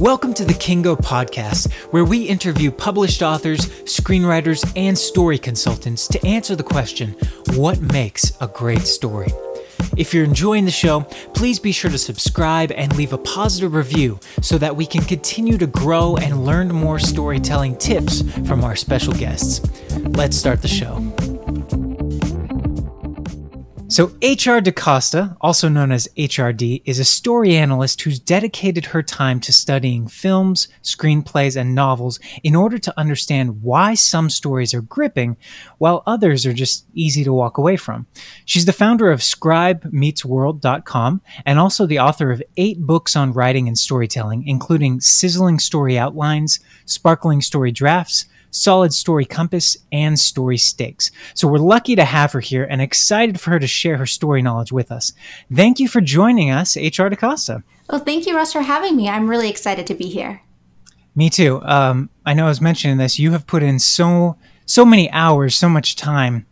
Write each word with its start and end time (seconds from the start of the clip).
Welcome 0.00 0.32
to 0.34 0.44
the 0.44 0.54
Kiingo 0.54 0.96
Podcast, 0.96 1.72
where 1.92 2.04
we 2.04 2.22
interview 2.22 2.70
published 2.70 3.20
authors, 3.20 3.66
screenwriters, 3.82 4.64
and 4.76 4.96
story 4.96 5.38
consultants 5.38 6.06
to 6.06 6.24
answer 6.24 6.54
the 6.54 6.62
question 6.62 7.16
what 7.54 7.80
makes 7.80 8.32
a 8.40 8.46
great 8.46 8.82
story? 8.82 9.26
If 9.96 10.14
you're 10.14 10.22
enjoying 10.22 10.66
the 10.66 10.70
show, 10.70 11.00
please 11.34 11.58
be 11.58 11.72
sure 11.72 11.90
to 11.90 11.98
subscribe 11.98 12.70
and 12.70 12.96
leave 12.96 13.12
a 13.12 13.18
positive 13.18 13.74
review 13.74 14.20
so 14.40 14.56
that 14.58 14.76
we 14.76 14.86
can 14.86 15.02
continue 15.02 15.58
to 15.58 15.66
grow 15.66 16.16
and 16.16 16.46
learn 16.46 16.68
more 16.68 17.00
storytelling 17.00 17.76
tips 17.76 18.22
from 18.46 18.62
our 18.62 18.76
special 18.76 19.14
guests. 19.14 19.60
Let's 20.10 20.36
start 20.36 20.62
the 20.62 20.68
show. 20.68 21.27
So, 23.90 24.12
H.R. 24.20 24.60
D'Costa, 24.60 25.34
also 25.40 25.70
known 25.70 25.92
as 25.92 26.10
HRD, 26.14 26.82
is 26.84 26.98
a 26.98 27.06
story 27.06 27.56
analyst 27.56 28.02
who's 28.02 28.18
dedicated 28.18 28.84
her 28.84 29.02
time 29.02 29.40
to 29.40 29.50
studying 29.50 30.08
films, 30.08 30.68
screenplays, 30.82 31.58
and 31.58 31.74
novels 31.74 32.20
in 32.42 32.54
order 32.54 32.76
to 32.76 32.92
understand 33.00 33.62
why 33.62 33.94
some 33.94 34.28
stories 34.28 34.74
are 34.74 34.82
gripping 34.82 35.38
while 35.78 36.02
others 36.06 36.44
are 36.44 36.52
just 36.52 36.84
easy 36.92 37.24
to 37.24 37.32
walk 37.32 37.56
away 37.56 37.76
from. 37.76 38.06
She's 38.44 38.66
the 38.66 38.74
founder 38.74 39.10
of 39.10 39.20
scribemeetsworld.com 39.20 41.22
and 41.46 41.58
also 41.58 41.86
the 41.86 41.98
author 41.98 42.30
of 42.30 42.42
eight 42.58 42.82
books 42.82 43.16
on 43.16 43.32
writing 43.32 43.68
and 43.68 43.78
storytelling, 43.78 44.46
including 44.46 45.00
Sizzling 45.00 45.58
Story 45.58 45.96
Outlines, 45.96 46.60
Sparkling 46.84 47.40
Story 47.40 47.72
Drafts, 47.72 48.26
solid 48.50 48.92
story 48.92 49.24
compass, 49.24 49.76
and 49.92 50.18
story 50.18 50.56
stakes. 50.56 51.10
So 51.34 51.48
we're 51.48 51.58
lucky 51.58 51.96
to 51.96 52.04
have 52.04 52.32
her 52.32 52.40
here 52.40 52.64
and 52.64 52.80
excited 52.80 53.40
for 53.40 53.50
her 53.50 53.58
to 53.58 53.66
share 53.66 53.96
her 53.96 54.06
story 54.06 54.42
knowledge 54.42 54.72
with 54.72 54.90
us. 54.90 55.12
Thank 55.52 55.80
you 55.80 55.88
for 55.88 56.00
joining 56.00 56.50
us, 56.50 56.76
HR 56.76 57.08
D'Costa. 57.08 57.62
Well, 57.90 58.00
thank 58.00 58.26
you, 58.26 58.36
Russ, 58.36 58.52
for 58.52 58.62
having 58.62 58.96
me. 58.96 59.08
I'm 59.08 59.28
really 59.28 59.48
excited 59.48 59.86
to 59.86 59.94
be 59.94 60.08
here. 60.08 60.42
Me 61.14 61.30
too. 61.30 61.60
Um, 61.62 62.10
I 62.24 62.34
know 62.34 62.44
I 62.44 62.48
was 62.48 62.60
mentioning 62.60 62.98
this. 62.98 63.18
You 63.18 63.32
have 63.32 63.46
put 63.46 63.62
in 63.62 63.78
so 63.78 64.36
so 64.66 64.84
many 64.84 65.10
hours, 65.10 65.54
so 65.54 65.68
much 65.68 65.96
time 65.96 66.46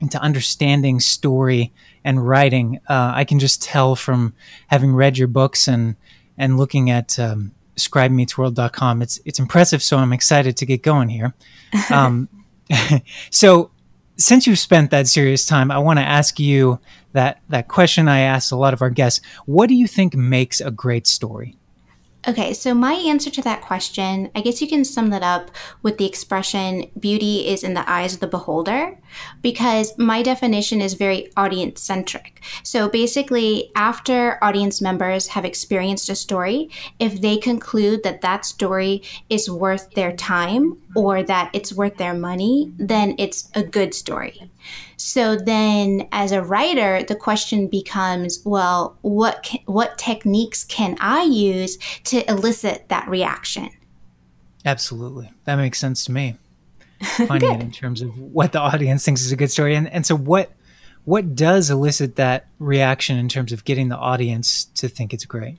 into 0.00 0.18
understanding 0.20 1.00
story 1.00 1.72
and 2.04 2.26
writing. 2.26 2.78
Uh, 2.88 3.12
I 3.14 3.24
can 3.24 3.40
just 3.40 3.60
tell 3.60 3.96
from 3.96 4.34
having 4.68 4.94
read 4.94 5.18
your 5.18 5.28
books 5.28 5.66
and 5.66 5.96
and 6.38 6.56
looking 6.56 6.90
at 6.90 7.18
um, 7.18 7.52
scribemeetsworld.com. 7.76 9.02
It's 9.02 9.20
it's 9.24 9.38
impressive, 9.38 9.82
so 9.82 9.98
I'm 9.98 10.12
excited 10.12 10.56
to 10.58 10.66
get 10.66 10.82
going 10.82 11.08
here. 11.08 11.34
Um, 11.90 12.28
so, 13.30 13.70
since 14.16 14.46
you've 14.46 14.58
spent 14.58 14.90
that 14.90 15.06
serious 15.06 15.46
time, 15.46 15.70
I 15.70 15.78
want 15.78 15.98
to 15.98 16.04
ask 16.04 16.38
you 16.40 16.80
that 17.12 17.40
that 17.48 17.68
question 17.68 18.08
I 18.08 18.20
asked 18.20 18.52
a 18.52 18.56
lot 18.56 18.74
of 18.74 18.82
our 18.82 18.90
guests. 18.90 19.24
What 19.46 19.68
do 19.68 19.74
you 19.74 19.86
think 19.86 20.14
makes 20.14 20.60
a 20.60 20.70
great 20.70 21.06
story? 21.06 21.56
Okay, 22.28 22.54
so 22.54 22.74
my 22.74 22.94
answer 22.94 23.30
to 23.30 23.42
that 23.42 23.62
question, 23.62 24.32
I 24.34 24.40
guess 24.40 24.60
you 24.60 24.66
can 24.66 24.84
sum 24.84 25.10
that 25.10 25.22
up 25.22 25.48
with 25.82 25.96
the 25.96 26.06
expression 26.06 26.90
beauty 26.98 27.46
is 27.46 27.62
in 27.62 27.74
the 27.74 27.88
eyes 27.88 28.14
of 28.14 28.20
the 28.20 28.26
beholder, 28.26 28.98
because 29.42 29.96
my 29.96 30.22
definition 30.24 30.80
is 30.80 30.94
very 30.94 31.30
audience 31.36 31.80
centric. 31.80 32.42
So 32.64 32.88
basically, 32.88 33.70
after 33.76 34.42
audience 34.42 34.82
members 34.82 35.28
have 35.28 35.44
experienced 35.44 36.08
a 36.08 36.16
story, 36.16 36.68
if 36.98 37.20
they 37.20 37.36
conclude 37.36 38.02
that 38.02 38.22
that 38.22 38.44
story 38.44 39.04
is 39.30 39.48
worth 39.48 39.92
their 39.92 40.12
time 40.12 40.78
or 40.96 41.22
that 41.22 41.50
it's 41.52 41.72
worth 41.72 41.96
their 41.96 42.14
money, 42.14 42.72
then 42.76 43.14
it's 43.18 43.48
a 43.54 43.62
good 43.62 43.94
story. 43.94 44.50
So 45.06 45.36
then, 45.36 46.08
as 46.10 46.32
a 46.32 46.42
writer, 46.42 47.00
the 47.00 47.14
question 47.14 47.68
becomes, 47.68 48.42
well, 48.44 48.98
what 49.02 49.44
can, 49.44 49.60
what 49.66 49.98
techniques 49.98 50.64
can 50.64 50.96
I 51.00 51.22
use 51.22 51.78
to 52.06 52.28
elicit 52.28 52.88
that 52.88 53.08
reaction? 53.08 53.70
Absolutely, 54.64 55.30
that 55.44 55.54
makes 55.54 55.78
sense 55.78 56.04
to 56.06 56.12
me. 56.12 56.38
Finding 57.28 57.52
it 57.52 57.60
in 57.60 57.70
terms 57.70 58.02
of 58.02 58.18
what 58.18 58.50
the 58.50 58.58
audience 58.58 59.04
thinks 59.04 59.22
is 59.22 59.30
a 59.30 59.36
good 59.36 59.52
story, 59.52 59.76
and 59.76 59.88
and 59.92 60.04
so 60.04 60.16
what 60.16 60.50
what 61.04 61.36
does 61.36 61.70
elicit 61.70 62.16
that 62.16 62.48
reaction 62.58 63.16
in 63.16 63.28
terms 63.28 63.52
of 63.52 63.64
getting 63.64 63.90
the 63.90 63.96
audience 63.96 64.64
to 64.64 64.88
think 64.88 65.14
it's 65.14 65.24
great? 65.24 65.58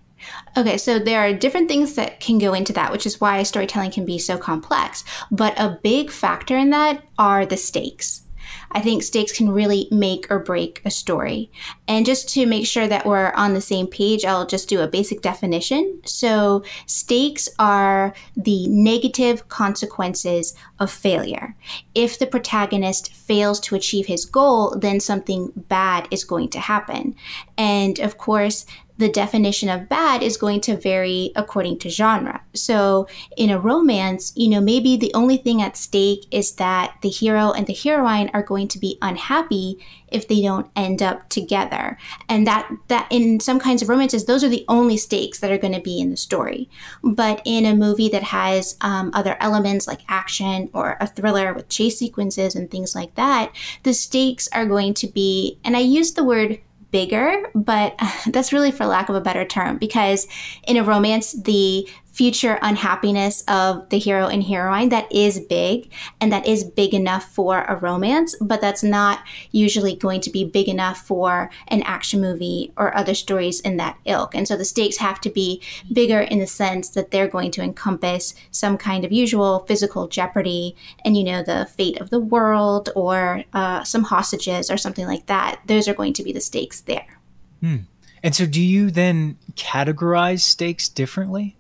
Okay, 0.58 0.78
so 0.78 1.00
there 1.00 1.22
are 1.22 1.32
different 1.32 1.70
things 1.70 1.96
that 1.96 2.20
can 2.20 2.38
go 2.38 2.54
into 2.54 2.74
that, 2.74 2.92
which 2.92 3.06
is 3.06 3.22
why 3.22 3.42
storytelling 3.44 3.92
can 3.92 4.04
be 4.04 4.20
so 4.20 4.38
complex. 4.38 5.06
But 5.32 5.58
a 5.58 5.80
big 5.82 6.12
factor 6.12 6.58
in 6.58 6.72
that 6.72 7.06
are 7.18 7.46
the 7.46 7.56
stakes. 7.56 8.24
I 8.72 8.82
think 8.82 9.04
stakes 9.04 9.32
can 9.32 9.50
really 9.50 9.88
make 9.92 10.30
or 10.30 10.40
break 10.40 10.82
a 10.86 10.92
story. 10.92 11.52
And 11.88 12.06
just 12.06 12.30
to 12.30 12.46
make 12.46 12.68
sure 12.68 12.88
that 12.88 13.06
we're 13.06 13.32
on 13.32 13.54
the 13.54 13.62
same 13.62 13.88
page, 13.88 14.26
I'll 14.26 14.46
just 14.46 14.70
do 14.70 14.82
a 14.82 14.88
basic 14.88 15.22
definition. 15.22 16.02
So, 16.06 16.64
stakes 16.86 17.50
are 17.60 18.14
the 18.36 18.68
negative 18.68 19.48
consequences 19.50 20.54
of 20.80 20.92
failure. 20.92 21.56
If 21.96 22.20
the 22.20 22.28
protagonist 22.28 23.14
fails 23.14 23.60
to 23.62 23.76
achieve 23.76 24.06
his 24.08 24.26
goal, 24.26 24.76
then 24.78 25.00
something 25.00 25.52
bad 25.56 26.08
is 26.12 26.24
going 26.24 26.50
to 26.50 26.60
happen. 26.60 27.16
And 27.58 28.00
of 28.00 28.18
course, 28.18 28.66
the 28.98 29.10
definition 29.10 29.70
of 29.70 29.88
bad 29.88 30.24
is 30.24 30.38
going 30.38 30.62
to 30.62 30.76
vary 30.76 31.32
according 31.36 31.80
to 31.80 31.90
genre. 31.90 32.42
So, 32.54 33.08
in 33.36 33.50
a 33.50 33.60
romance, 33.60 34.34
you 34.36 34.50
know, 34.50 34.62
maybe 34.62 34.98
the 34.98 35.14
only 35.14 35.38
thing 35.38 35.62
at 35.62 35.78
stake 35.78 36.26
is 36.32 36.54
that 36.54 36.96
the 37.02 37.10
hero 37.10 37.52
and 37.52 37.68
the 37.68 37.74
heroine 37.74 38.30
are 38.34 38.44
going 38.44 38.68
to 38.70 38.80
be 38.80 38.98
unhappy 39.02 39.80
if 40.10 40.28
they 40.28 40.42
don't 40.42 40.70
end 40.76 41.02
up 41.02 41.28
together. 41.30 41.98
And 42.30 42.48
that 42.48 42.72
that 42.88 43.08
in 43.10 43.40
some 43.40 43.60
kinds 43.60 43.82
of 43.82 43.90
romances, 43.90 44.26
those 44.26 44.44
are 44.44 44.50
the 44.50 44.66
only 44.68 44.98
stakes 44.98 45.40
that 45.40 45.52
are 45.52 45.58
going 45.58 45.74
to 45.74 45.82
be 45.82 46.00
in 46.00 46.12
the 46.12 46.18
story. 46.18 46.70
But 47.04 47.42
in 47.46 47.66
a 47.66 47.76
movie 47.76 48.10
that 48.10 48.24
has 48.24 48.78
um, 48.82 49.12
other 49.14 49.38
elements 49.40 49.88
like 49.88 50.02
action 50.08 50.70
or 50.74 50.98
a 51.00 51.08
thriller 51.08 51.54
with 51.54 51.70
chase 51.70 52.00
sequences 52.00 52.56
and 52.56 52.70
things 52.70 52.96
like 52.96 53.16
that, 53.16 53.54
the 53.84 53.94
stakes 53.94 54.48
are 54.54 54.66
going 54.66 54.94
to 54.96 55.08
be, 55.08 55.60
and 55.64 55.76
I 55.76 55.82
use 55.82 56.14
the 56.14 56.24
word 56.24 56.60
bigger, 56.92 57.52
but 57.54 58.00
that's 58.28 58.54
really 58.54 58.72
for 58.72 58.86
lack 58.86 59.10
of 59.10 59.16
a 59.16 59.22
better 59.22 59.46
term 59.46 59.78
because 59.78 60.28
in 60.68 60.78
a 60.78 60.84
romance, 60.84 61.34
the 61.34 61.88
future 62.18 62.58
unhappiness 62.64 63.44
of 63.48 63.88
the 63.90 64.00
hero 64.00 64.26
and 64.26 64.46
heroine 64.46 64.90
that 64.90 65.10
is 65.12 65.40
big 65.40 65.88
and 66.20 66.34
that 66.34 66.48
is 66.48 66.64
big 66.64 66.92
enough 66.92 67.24
for 67.24 67.62
a 67.66 67.76
romance, 67.76 68.36
but 68.42 68.60
that's 68.60 68.82
not 68.82 69.24
usually 69.52 69.96
going 69.96 70.20
to 70.20 70.32
be 70.32 70.44
big 70.44 70.68
enough 70.68 70.98
for 70.98 71.52
an 71.68 71.84
action 71.84 72.20
movie 72.20 72.74
or 72.76 72.96
other 72.98 73.14
stories 73.14 73.60
in 73.60 73.78
that 73.78 74.00
ilk. 74.06 74.34
And 74.34 74.48
so 74.48 74.58
the 74.58 74.66
stakes 74.66 74.98
have 74.98 75.22
to 75.22 75.30
be 75.30 75.62
bigger 75.94 76.22
in 76.22 76.40
the 76.40 76.48
sense 76.48 76.90
that 76.90 77.12
they're 77.12 77.28
going 77.28 77.52
to 77.52 77.62
encompass 77.62 78.34
some 78.50 78.80
kind 78.80 79.06
of 79.06 79.12
usual 79.12 79.60
physical 79.68 80.08
jeopardy 80.08 80.76
and, 81.06 81.16
you 81.16 81.24
know, 81.24 81.44
the 81.44 81.68
fate 81.78 82.02
of 82.02 82.10
the 82.10 82.20
world 82.20 82.90
or 82.96 83.44
uh, 83.54 83.84
some 83.84 84.06
hostages 84.06 84.72
or 84.72 84.78
something 84.78 85.06
like 85.06 85.28
that. 85.28 85.62
Those 85.68 85.88
are 85.88 85.94
going 85.94 86.14
to 86.14 86.24
be 86.24 86.34
the 86.34 86.42
stakes 86.42 86.82
there. 86.82 87.20
Hmm. 87.62 87.78
And 88.24 88.34
so, 88.34 88.48
do 88.48 88.60
you 88.60 88.90
then 88.90 89.38
categorize 89.56 90.40
stakes 90.40 90.90
differently? 90.90 91.57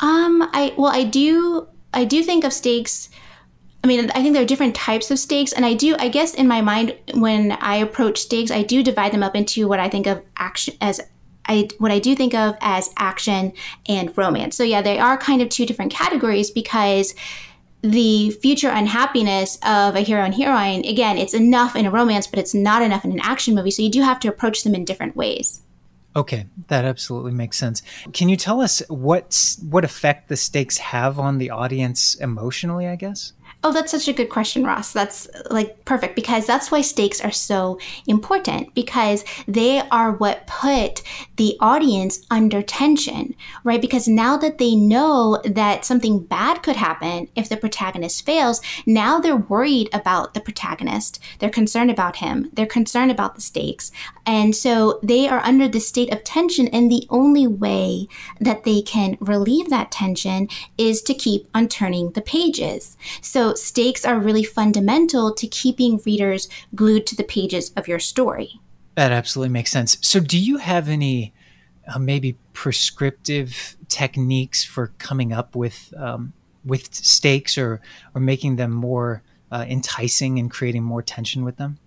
Um, 0.00 0.48
I 0.52 0.74
well, 0.76 0.92
I 0.92 1.04
do 1.04 1.68
I 1.92 2.04
do 2.04 2.22
think 2.22 2.44
of 2.44 2.52
stakes. 2.52 3.10
I 3.82 3.86
mean, 3.86 4.10
I 4.10 4.22
think 4.22 4.34
there 4.34 4.42
are 4.42 4.46
different 4.46 4.74
types 4.74 5.10
of 5.10 5.18
stakes, 5.18 5.52
and 5.52 5.64
I 5.64 5.74
do. 5.74 5.96
I 5.98 6.08
guess 6.08 6.34
in 6.34 6.48
my 6.48 6.60
mind, 6.60 6.96
when 7.14 7.52
I 7.52 7.76
approach 7.76 8.18
stakes, 8.18 8.50
I 8.50 8.62
do 8.62 8.82
divide 8.82 9.12
them 9.12 9.22
up 9.22 9.36
into 9.36 9.68
what 9.68 9.80
I 9.80 9.88
think 9.88 10.06
of 10.06 10.22
action 10.36 10.74
as 10.80 11.00
I 11.46 11.68
what 11.78 11.90
I 11.90 11.98
do 11.98 12.14
think 12.14 12.34
of 12.34 12.56
as 12.60 12.90
action 12.96 13.52
and 13.88 14.16
romance. 14.16 14.56
So 14.56 14.64
yeah, 14.64 14.82
they 14.82 14.98
are 14.98 15.16
kind 15.16 15.42
of 15.42 15.48
two 15.48 15.66
different 15.66 15.92
categories 15.92 16.50
because 16.50 17.14
the 17.82 18.30
future 18.30 18.70
unhappiness 18.70 19.56
of 19.62 19.94
a 19.94 20.00
hero 20.00 20.22
and 20.22 20.34
heroine 20.34 20.84
again 20.84 21.16
it's 21.16 21.32
enough 21.32 21.76
in 21.76 21.86
a 21.86 21.90
romance 21.92 22.26
but 22.26 22.40
it's 22.40 22.52
not 22.52 22.82
enough 22.82 23.04
in 23.04 23.12
an 23.12 23.20
action 23.20 23.54
movie 23.54 23.70
so 23.70 23.80
you 23.80 23.88
do 23.88 24.02
have 24.02 24.18
to 24.18 24.26
approach 24.26 24.64
them 24.64 24.74
in 24.74 24.84
different 24.84 25.14
ways 25.14 25.62
Okay, 26.18 26.46
that 26.66 26.84
absolutely 26.84 27.30
makes 27.30 27.56
sense. 27.56 27.80
Can 28.12 28.28
you 28.28 28.36
tell 28.36 28.60
us 28.60 28.82
what 28.88 29.54
what 29.62 29.84
effect 29.84 30.28
the 30.28 30.36
stakes 30.36 30.76
have 30.78 31.16
on 31.20 31.38
the 31.38 31.50
audience 31.50 32.16
emotionally, 32.16 32.88
I 32.88 32.96
guess? 32.96 33.34
Oh, 33.64 33.72
that's 33.72 33.90
such 33.90 34.06
a 34.06 34.12
good 34.12 34.28
question, 34.28 34.62
Ross. 34.62 34.92
That's 34.92 35.26
like 35.50 35.84
perfect 35.84 36.14
because 36.14 36.46
that's 36.46 36.70
why 36.70 36.80
stakes 36.80 37.20
are 37.20 37.32
so 37.32 37.80
important 38.06 38.72
because 38.72 39.24
they 39.48 39.80
are 39.90 40.12
what 40.12 40.46
put 40.46 41.02
the 41.36 41.56
audience 41.58 42.24
under 42.30 42.62
tension, 42.62 43.34
right? 43.64 43.80
Because 43.80 44.06
now 44.06 44.36
that 44.36 44.58
they 44.58 44.76
know 44.76 45.42
that 45.44 45.84
something 45.84 46.20
bad 46.20 46.62
could 46.62 46.76
happen 46.76 47.28
if 47.34 47.48
the 47.48 47.56
protagonist 47.56 48.24
fails, 48.24 48.60
now 48.86 49.18
they're 49.18 49.36
worried 49.36 49.88
about 49.92 50.34
the 50.34 50.40
protagonist. 50.40 51.18
They're 51.40 51.50
concerned 51.50 51.90
about 51.90 52.16
him. 52.16 52.50
They're 52.52 52.64
concerned 52.64 53.10
about 53.10 53.34
the 53.34 53.40
stakes. 53.40 53.90
And 54.24 54.54
so 54.54 55.00
they 55.02 55.28
are 55.28 55.40
under 55.40 55.66
the 55.66 55.80
state 55.80 56.12
of 56.12 56.22
tension. 56.22 56.68
And 56.68 56.92
the 56.92 57.08
only 57.10 57.48
way 57.48 58.06
that 58.40 58.62
they 58.62 58.82
can 58.82 59.18
relieve 59.20 59.68
that 59.70 59.90
tension 59.90 60.48
is 60.76 61.02
to 61.02 61.14
keep 61.14 61.48
on 61.54 61.66
turning 61.66 62.12
the 62.12 62.20
pages. 62.20 62.96
So 63.20 63.47
stakes 63.56 64.04
are 64.04 64.18
really 64.18 64.44
fundamental 64.44 65.32
to 65.34 65.46
keeping 65.46 66.00
readers 66.04 66.48
glued 66.74 67.06
to 67.06 67.16
the 67.16 67.24
pages 67.24 67.70
of 67.76 67.88
your 67.88 67.98
story. 67.98 68.60
That 68.94 69.12
absolutely 69.12 69.52
makes 69.52 69.70
sense. 69.70 69.96
So, 70.00 70.20
do 70.20 70.38
you 70.38 70.56
have 70.56 70.88
any 70.88 71.32
uh, 71.86 71.98
maybe 71.98 72.36
prescriptive 72.52 73.76
techniques 73.88 74.64
for 74.64 74.92
coming 74.98 75.32
up 75.32 75.54
with 75.54 75.94
um, 75.96 76.32
with 76.64 76.92
stakes 76.92 77.56
or 77.56 77.80
or 78.14 78.20
making 78.20 78.56
them 78.56 78.72
more 78.72 79.22
uh, 79.52 79.64
enticing 79.68 80.38
and 80.38 80.50
creating 80.50 80.82
more 80.82 81.02
tension 81.02 81.44
with 81.44 81.56
them? 81.56 81.78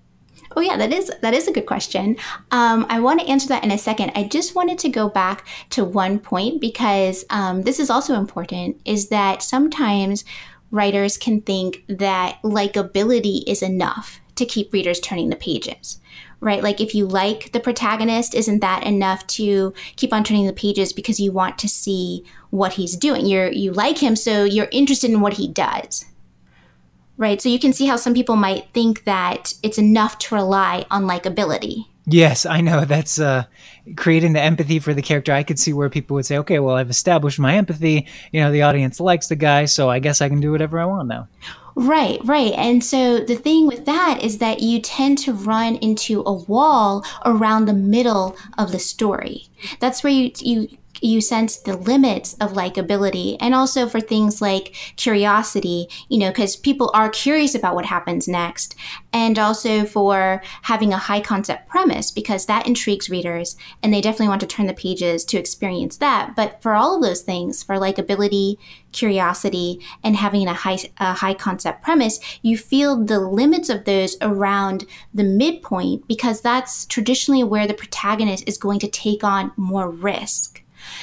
Oh 0.56 0.62
yeah, 0.62 0.76
that 0.78 0.92
is 0.92 1.12
that 1.22 1.34
is 1.34 1.48
a 1.48 1.52
good 1.52 1.66
question. 1.66 2.18
Um, 2.52 2.86
I 2.90 3.00
want 3.00 3.22
to 3.22 3.28
answer 3.28 3.48
that 3.50 3.64
in 3.64 3.72
a 3.72 3.78
second. 3.78 4.12
I 4.16 4.24
just 4.24 4.56
wanted 4.56 4.80
to 4.80 4.90
go 4.90 5.08
back 5.08 5.48
to 5.72 5.86
one 5.86 6.20
point 6.20 6.60
because 6.60 7.24
um, 7.30 7.62
this 7.64 7.80
is 7.80 7.90
also 7.90 8.16
important. 8.16 8.82
Is 8.84 9.10
that 9.10 9.42
sometimes 9.42 10.26
writers 10.72 11.18
can 11.18 11.42
think 11.42 11.84
that 11.88 12.42
likability 12.44 13.44
is 13.46 13.62
enough 13.62 14.20
to 14.36 14.46
keep 14.46 14.74
readers 14.74 15.00
turning 15.00 15.30
the 15.30 15.36
pages, 15.36 16.00
right? 16.40 16.64
Like 16.64 16.82
if 16.82 16.96
you 16.96 17.06
like 17.06 17.52
the 17.52 17.60
protagonist, 17.60 18.34
isn't 18.34 18.62
that 18.62 18.84
enough 18.84 19.28
to 19.28 19.74
keep 19.98 20.14
on 20.14 20.24
turning 20.24 20.48
the 20.48 20.54
pages 20.54 20.94
because 20.94 21.20
you 21.20 21.32
want 21.32 21.60
to 21.60 21.68
see 21.68 22.26
what 22.50 22.74
he's 22.74 22.96
doing? 22.96 23.26
You're 23.26 23.52
you 23.52 23.72
like 23.72 24.00
him, 24.00 24.16
so 24.16 24.46
you're 24.46 24.70
interested 24.72 25.12
in 25.12 25.22
what 25.22 25.34
he 25.34 25.48
does 25.48 26.06
right? 27.22 27.40
So 27.40 27.50
you 27.50 27.60
can 27.60 27.72
see 27.72 27.86
how 27.86 27.98
some 27.98 28.16
people 28.16 28.36
might 28.36 28.74
think 28.74 29.04
that 29.04 29.54
it's 29.62 29.78
enough 29.78 30.18
to 30.20 30.36
rely 30.36 30.86
on 30.90 31.04
likability. 31.04 31.86
Yes, 32.08 32.48
I 32.48 32.62
know. 32.62 32.84
That's 32.84 33.20
uh, 33.20 33.44
creating 33.96 34.34
the 34.34 34.42
empathy 34.42 34.80
for 34.80 34.94
the 34.94 35.02
character. 35.02 35.32
I 35.32 35.44
could 35.44 35.60
see 35.60 35.74
where 35.74 35.90
people 35.90 36.16
would 36.16 36.26
say, 36.26 36.38
okay, 36.40 36.60
well, 36.60 36.76
I've 36.76 36.90
established 36.90 37.40
my 37.40 37.56
empathy. 37.56 38.08
You 38.32 38.42
know, 38.42 38.52
the 38.52 38.62
audience 38.62 39.00
likes 39.00 39.28
the 39.28 39.36
guy, 39.36 39.66
so 39.66 39.90
I 39.90 40.00
guess 40.00 40.22
I 40.22 40.30
can 40.30 40.40
do 40.40 40.52
whatever 40.52 40.80
I 40.80 40.86
want 40.86 41.08
now. 41.08 41.28
Right, 41.76 42.20
right. 42.24 42.54
And 42.54 42.84
so 42.84 43.20
the 43.20 43.36
thing 43.36 43.66
with 43.66 43.86
that 43.86 44.22
is 44.22 44.40
that 44.40 44.62
you 44.62 44.82
tend 44.82 45.18
to 45.20 45.34
run 45.34 45.78
into 45.78 46.22
a 46.26 46.34
wall 46.34 47.06
around 47.26 47.66
the 47.66 47.74
middle 47.74 48.36
of 48.58 48.72
the 48.72 48.80
story. 48.80 49.48
That's 49.80 50.04
where 50.04 50.12
you 50.12 50.32
you 50.40 50.78
you 51.02 51.20
sense 51.20 51.58
the 51.58 51.76
limits 51.76 52.36
of 52.36 52.54
likability 52.54 53.36
and 53.40 53.54
also 53.54 53.88
for 53.88 54.00
things 54.00 54.42
like 54.42 54.76
curiosity, 54.96 55.88
you 56.10 56.20
know, 56.20 56.30
because 56.30 56.56
people 56.56 56.92
are 56.94 57.10
curious 57.10 57.56
about 57.56 57.76
what 57.76 57.86
happens 57.86 58.28
next. 58.28 58.76
And 59.12 59.38
also 59.38 59.86
for 59.86 60.42
having 60.64 60.94
a 60.94 60.98
high 60.98 61.22
concept 61.22 61.68
premise 61.68 62.12
because 62.12 62.46
that 62.46 62.68
intrigues 62.68 63.10
readers 63.10 63.58
and 63.84 63.94
they 63.94 64.02
definitely 64.02 64.30
want 64.30 64.42
to 64.42 64.48
turn 64.48 64.68
the 64.68 64.74
pages 64.74 65.26
to 65.26 65.38
experience 65.38 65.98
that. 65.98 66.36
But 66.36 66.62
for 66.62 66.74
all 66.74 66.96
of 66.96 67.02
those 67.02 67.22
things, 67.22 67.64
for 67.64 67.76
likability, 67.76 68.58
curiosity, 68.92 69.82
and 70.04 70.16
having 70.16 70.48
a 70.48 70.54
high, 70.54 70.78
a 70.98 71.14
high 71.14 71.34
concept 71.34 71.82
premise, 71.82 72.20
you 72.42 72.58
feel 72.58 73.04
the 73.04 73.20
limits 73.20 73.70
of 73.70 73.86
those 73.86 74.18
around 74.22 74.86
the 75.14 75.24
midpoint 75.24 76.08
because 76.08 76.42
that's 76.42 76.86
traditionally 76.86 77.44
where 77.44 77.68
the 77.68 77.74
protagonist 77.74 78.44
is 78.48 78.58
going 78.58 78.80
to 78.80 78.88
take 78.88 79.24
on 79.24 79.52
more 79.56 79.90
risk. 79.90 80.61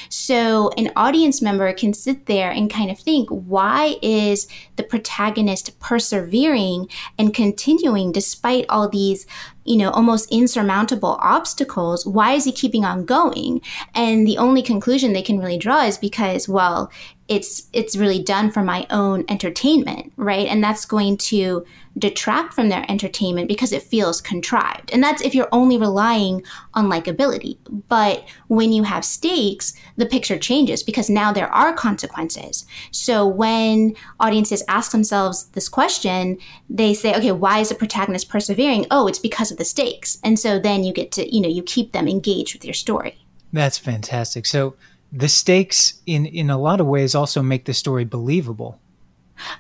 So 0.09 0.71
an 0.77 0.91
audience 0.97 1.43
member 1.43 1.73
can 1.73 1.93
sit 1.95 2.27
there 2.27 2.51
and 2.51 2.71
kind 2.71 2.91
of 2.91 2.99
think, 2.99 3.29
why 3.29 3.97
is 4.03 4.49
the 4.77 4.83
protagonist 4.83 5.79
persevering 5.81 6.89
and 7.19 7.35
continuing 7.35 8.13
despite 8.13 8.67
all 8.69 8.89
these 8.89 9.27
you 9.69 9.77
know, 9.77 9.91
almost 9.91 10.33
insurmountable 10.33 11.19
obstacles, 11.21 12.07
why 12.07 12.33
is 12.33 12.45
he 12.45 12.53
keeping 12.53 12.87
on 12.87 13.05
going? 13.05 13.61
And 13.95 14.27
the 14.27 14.39
only 14.39 14.63
conclusion 14.63 15.13
they 15.13 15.21
can 15.21 15.39
really 15.39 15.59
draw 15.59 15.85
is 15.85 15.99
because, 15.99 16.49
well, 16.49 16.91
it's 17.29 17.69
it's 17.75 17.95
really 17.95 18.23
done 18.23 18.51
for 18.51 18.63
my 18.63 18.87
own 18.89 19.27
entertainment, 19.29 20.15
right? 20.17 20.49
And 20.49 20.65
that's 20.65 20.87
going 20.87 21.19
to 21.19 21.67
detract 21.99 22.55
from 22.55 22.69
their 22.69 22.85
entertainment 22.89 23.49
because 23.49 23.73
it 23.73 23.83
feels 23.83 24.21
contrived. 24.21 24.91
And 24.93 25.03
that's 25.03 25.23
if 25.23 25.35
you're 25.35 25.49
only 25.53 25.77
relying 25.77 26.43
on 26.75 26.89
likability. 26.89 27.59
But 27.89 28.27
when 28.49 28.73
you 28.73 28.85
have 28.85 29.05
stakes, 29.05 29.75
the 29.97 30.07
picture 30.07 30.39
changes 30.39 30.83
because 30.83 31.11
now 31.11 31.33
there 31.33 31.53
are 31.53 31.73
consequences. 31.73 32.67
So 32.91 33.27
when 33.27 33.95
audiences 34.21 34.63
ask 34.69 34.93
themselves 34.93 35.47
this 35.49 35.69
question, 35.69 36.39
they 36.69 36.95
say, 36.95 37.15
okay, 37.15 37.33
why 37.33 37.59
is 37.59 37.71
the 37.71 37.75
protagonist 37.75 38.29
persevering? 38.29 38.87
Oh, 38.91 39.07
it's 39.07 39.19
because 39.19 39.51
of 39.51 39.59
the 39.59 39.65
stakes. 39.65 40.19
And 40.23 40.39
so 40.39 40.59
then 40.59 40.85
you 40.85 40.93
get 40.93 41.13
to, 41.13 41.35
you 41.35 41.41
know, 41.41 41.49
you 41.49 41.63
keep 41.63 41.93
them 41.93 42.09
engaged 42.09 42.55
with 42.55 42.65
your 42.65 42.75
story. 42.75 43.19
That's 43.53 43.79
fantastic. 43.79 44.47
So 44.47 44.75
the 45.11 45.29
stakes 45.29 46.01
in 46.07 46.27
in 46.27 46.51
a 46.51 46.59
lot 46.59 46.81
of 46.81 46.87
ways 46.87 47.15
also 47.15 47.43
make 47.43 47.65
the 47.65 47.73
story 47.73 48.05
believable 48.05 48.79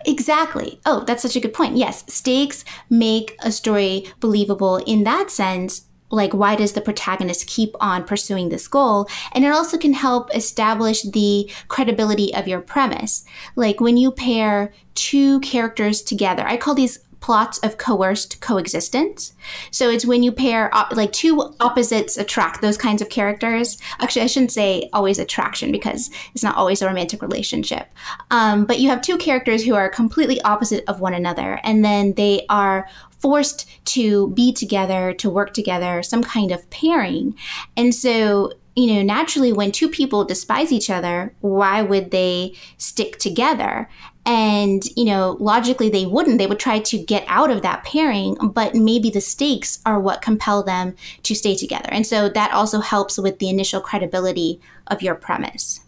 Exactly. 0.07 0.81
Oh, 0.87 1.05
that's 1.05 1.23
such 1.23 1.37
a 1.37 1.41
good 1.41 1.55
point. 1.55 1.77
Yes, 1.77 2.05
stakes 2.13 2.65
make 2.91 3.37
a 3.41 3.53
story 3.53 4.07
believable 4.21 4.77
in 4.79 5.05
that 5.05 5.31
sense. 5.31 5.85
Like, 6.11 6.33
why 6.33 6.57
does 6.57 6.73
the 6.73 6.81
protagonist 6.81 7.47
keep 7.47 7.75
on 7.81 8.05
pursuing 8.05 8.49
this 8.49 8.67
goal? 8.67 9.09
And 9.33 9.45
it 9.45 9.53
also 9.53 9.77
can 9.77 9.93
help 9.93 10.35
establish 10.35 11.03
the 11.03 11.51
credibility 11.69 12.35
of 12.35 12.49
your 12.49 12.63
premise. 12.63 13.25
Like, 13.57 13.81
when 13.81 13.99
you 13.99 14.11
pair 14.11 14.73
two 14.95 15.39
characters 15.41 16.01
together, 16.01 16.47
I 16.47 16.57
call 16.57 16.75
these 16.75 17.01
plots 17.20 17.59
of 17.59 17.79
coerced 17.79 18.41
coexistence. 18.41 19.32
So 19.70 19.91
it's 19.91 20.06
when 20.06 20.23
you 20.23 20.32
pair 20.32 20.75
op- 20.75 20.94
like 20.97 21.12
two 21.12 21.55
opposites 21.61 22.17
attract 22.17 22.61
those 22.61 22.76
kinds 22.76 23.03
of 23.03 23.09
characters. 23.09 23.79
Actually, 24.00 24.23
I 24.23 24.26
shouldn't 24.26 24.53
say 24.53 24.88
always 24.93 25.19
attraction 25.19 25.73
because 25.73 26.11
it's 26.35 26.44
not 26.44 26.56
always 26.56 26.81
a 26.82 26.87
romantic 26.87 27.23
relationship. 27.23 27.88
Um, 28.31 28.65
but 28.65 28.79
you 28.79 28.88
have 28.88 29.03
two 29.03 29.19
characters 29.19 29.65
who 29.65 29.75
are 29.75 29.88
completely 29.88 30.41
opposite 30.43 30.85
of 30.88 31.00
one 31.00 31.15
another, 31.15 31.61
and 31.65 31.85
then 31.85 32.15
they 32.15 32.47
are 32.49 32.88
forced 33.19 33.69
to 33.85 34.29
be 34.29 34.53
together, 34.53 35.12
to 35.14 35.29
work 35.29 35.53
together, 35.53 36.03
some 36.03 36.23
kind 36.23 36.53
of 36.53 36.69
pairing. 36.71 37.35
And 37.76 37.94
so 37.94 38.53
you 38.79 38.94
know, 38.94 39.03
naturally, 39.03 39.53
when 39.53 39.73
two 39.73 39.88
people 39.88 40.25
despise 40.25 40.71
each 40.71 40.88
other, 40.88 41.35
why 41.41 41.82
would 41.82 42.12
they 42.12 42.55
stick 42.76 43.19
together? 43.19 43.91
And, 44.29 44.85
you 44.95 45.07
know, 45.07 45.39
logically 45.41 45.89
they 45.89 46.05
wouldn't. 46.05 46.37
They 46.37 46.47
would 46.47 46.61
try 46.61 46.81
to 46.81 46.99
get 46.99 47.25
out 47.29 47.51
of 47.51 47.63
that 47.63 47.83
pairing, 47.83 48.35
but 48.35 48.75
maybe 48.75 49.09
the 49.09 49.23
stakes 49.23 49.81
are 49.87 49.99
what 49.99 50.21
compel 50.21 50.63
them 50.63 50.95
to 51.23 51.35
stay 51.35 51.57
together. 51.57 51.89
And 51.91 52.07
so 52.07 52.29
that 52.29 52.53
also 52.53 52.81
helps 52.81 53.17
with 53.17 53.39
the 53.39 53.49
initial 53.49 53.81
credibility 53.81 54.61
of 54.89 55.01
your 55.01 55.15
premise. 55.15 55.81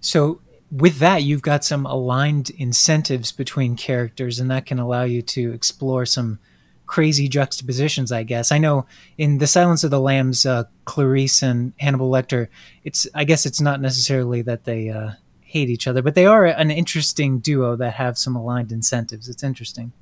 So, 0.00 0.40
with 0.72 0.98
that, 0.98 1.22
you've 1.22 1.42
got 1.42 1.64
some 1.64 1.86
aligned 1.86 2.50
incentives 2.50 3.32
between 3.32 3.76
characters, 3.76 4.38
and 4.38 4.50
that 4.50 4.66
can 4.66 4.78
allow 4.78 5.02
you 5.02 5.20
to 5.22 5.52
explore 5.52 6.06
some 6.06 6.38
crazy 6.86 7.28
juxtapositions, 7.28 8.10
I 8.10 8.24
guess. 8.24 8.50
I 8.50 8.58
know 8.58 8.86
in 9.16 9.38
The 9.38 9.46
Silence 9.46 9.84
of 9.84 9.90
the 9.90 10.00
Lambs, 10.00 10.44
uh, 10.44 10.64
Clarice 10.86 11.42
and 11.42 11.72
Hannibal 11.78 12.10
Lecter, 12.10 12.48
it's 12.82 13.06
I 13.14 13.24
guess 13.24 13.46
it's 13.46 13.60
not 13.60 13.80
necessarily 13.80 14.42
that 14.42 14.64
they 14.64 14.90
uh, 14.90 15.12
hate 15.50 15.68
each 15.68 15.88
other, 15.88 16.00
but 16.00 16.14
they 16.14 16.26
are 16.26 16.44
an 16.44 16.70
interesting 16.70 17.40
duo 17.40 17.74
that 17.76 17.94
have 17.94 18.16
some 18.16 18.36
aligned 18.36 18.70
incentives. 18.70 19.28
It's 19.28 19.42
interesting. 19.42 19.92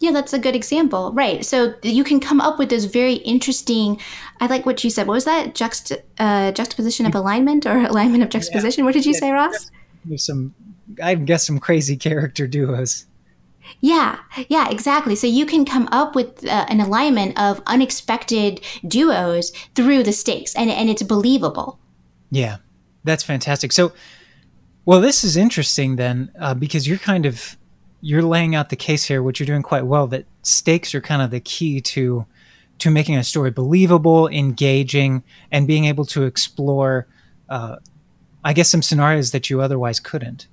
Yeah, 0.00 0.12
that's 0.12 0.32
a 0.32 0.38
good 0.38 0.54
example. 0.54 1.12
Right. 1.12 1.44
So 1.44 1.74
you 1.82 2.04
can 2.04 2.20
come 2.20 2.40
up 2.40 2.58
with 2.60 2.68
this 2.68 2.84
very 2.84 3.14
interesting. 3.14 4.00
I 4.40 4.46
like 4.46 4.64
what 4.64 4.84
you 4.84 4.90
said. 4.90 5.08
What 5.08 5.14
was 5.14 5.24
that? 5.24 5.54
Juxt, 5.54 5.96
uh, 6.18 6.52
juxtaposition 6.52 7.06
of 7.06 7.14
alignment 7.16 7.66
or 7.66 7.76
alignment 7.92 8.22
of 8.22 8.28
juxtaposition? 8.28 8.82
Yeah. 8.82 8.86
What 8.86 8.94
did 8.94 9.06
you 9.06 9.14
yeah. 9.14 9.18
say, 9.18 9.30
Ross? 9.32 9.70
There's 10.04 10.24
some, 10.24 10.54
I 11.02 11.16
guess, 11.16 11.44
some 11.44 11.58
crazy 11.58 11.96
character 11.96 12.46
duos. 12.46 13.06
Yeah, 13.80 14.20
yeah, 14.48 14.70
exactly. 14.70 15.14
So 15.14 15.26
you 15.26 15.44
can 15.44 15.64
come 15.64 15.88
up 15.92 16.14
with 16.14 16.46
uh, 16.46 16.66
an 16.68 16.80
alignment 16.80 17.38
of 17.38 17.60
unexpected 17.66 18.62
duos 18.86 19.50
through 19.74 20.04
the 20.04 20.12
stakes, 20.12 20.54
and, 20.54 20.70
and 20.70 20.88
it's 20.88 21.02
believable. 21.02 21.78
Yeah, 22.30 22.58
that's 23.04 23.22
fantastic. 23.22 23.72
So 23.72 23.92
well, 24.88 25.02
this 25.02 25.22
is 25.22 25.36
interesting 25.36 25.96
then, 25.96 26.30
uh, 26.40 26.54
because 26.54 26.88
you're 26.88 26.96
kind 26.96 27.26
of 27.26 27.58
you're 28.00 28.22
laying 28.22 28.54
out 28.54 28.70
the 28.70 28.76
case 28.76 29.04
here, 29.04 29.22
which 29.22 29.38
you're 29.38 29.46
doing 29.46 29.62
quite 29.62 29.84
well. 29.84 30.06
That 30.06 30.24
stakes 30.40 30.94
are 30.94 31.02
kind 31.02 31.20
of 31.20 31.30
the 31.30 31.40
key 31.40 31.82
to 31.82 32.24
to 32.78 32.90
making 32.90 33.16
a 33.16 33.22
story 33.22 33.50
believable, 33.50 34.28
engaging, 34.28 35.24
and 35.52 35.66
being 35.66 35.84
able 35.84 36.06
to 36.06 36.22
explore, 36.22 37.06
uh, 37.50 37.76
I 38.42 38.54
guess, 38.54 38.70
some 38.70 38.80
scenarios 38.80 39.30
that 39.32 39.50
you 39.50 39.60
otherwise 39.60 40.00
couldn't. 40.00 40.46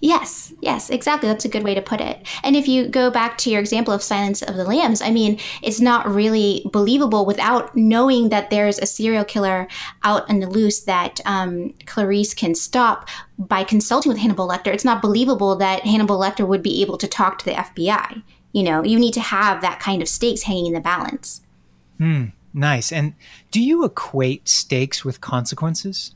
Yes, 0.00 0.52
yes, 0.60 0.90
exactly. 0.90 1.28
That's 1.28 1.46
a 1.46 1.48
good 1.48 1.64
way 1.64 1.74
to 1.74 1.80
put 1.80 2.02
it. 2.02 2.26
And 2.42 2.54
if 2.54 2.68
you 2.68 2.86
go 2.86 3.10
back 3.10 3.38
to 3.38 3.50
your 3.50 3.60
example 3.60 3.94
of 3.94 4.02
Silence 4.02 4.42
of 4.42 4.54
the 4.54 4.64
Lambs, 4.64 5.00
I 5.00 5.10
mean, 5.10 5.38
it's 5.62 5.80
not 5.80 6.06
really 6.06 6.68
believable 6.70 7.24
without 7.24 7.74
knowing 7.74 8.28
that 8.28 8.50
there's 8.50 8.78
a 8.78 8.86
serial 8.86 9.24
killer 9.24 9.66
out 10.04 10.28
on 10.28 10.40
the 10.40 10.50
loose 10.50 10.82
that 10.82 11.20
um, 11.24 11.72
Clarice 11.86 12.34
can 12.34 12.54
stop 12.54 13.08
by 13.38 13.64
consulting 13.64 14.10
with 14.10 14.18
Hannibal 14.18 14.48
Lecter. 14.48 14.68
It's 14.68 14.84
not 14.84 15.00
believable 15.00 15.56
that 15.56 15.86
Hannibal 15.86 16.18
Lecter 16.18 16.46
would 16.46 16.62
be 16.62 16.82
able 16.82 16.98
to 16.98 17.08
talk 17.08 17.38
to 17.38 17.44
the 17.46 17.52
FBI. 17.52 18.22
You 18.52 18.62
know, 18.64 18.84
you 18.84 18.98
need 18.98 19.14
to 19.14 19.20
have 19.20 19.62
that 19.62 19.80
kind 19.80 20.02
of 20.02 20.08
stakes 20.08 20.42
hanging 20.42 20.66
in 20.66 20.72
the 20.74 20.80
balance. 20.80 21.40
Hmm, 21.98 22.26
nice. 22.52 22.92
And 22.92 23.14
do 23.50 23.62
you 23.62 23.82
equate 23.84 24.46
stakes 24.46 25.06
with 25.06 25.22
consequences? 25.22 26.14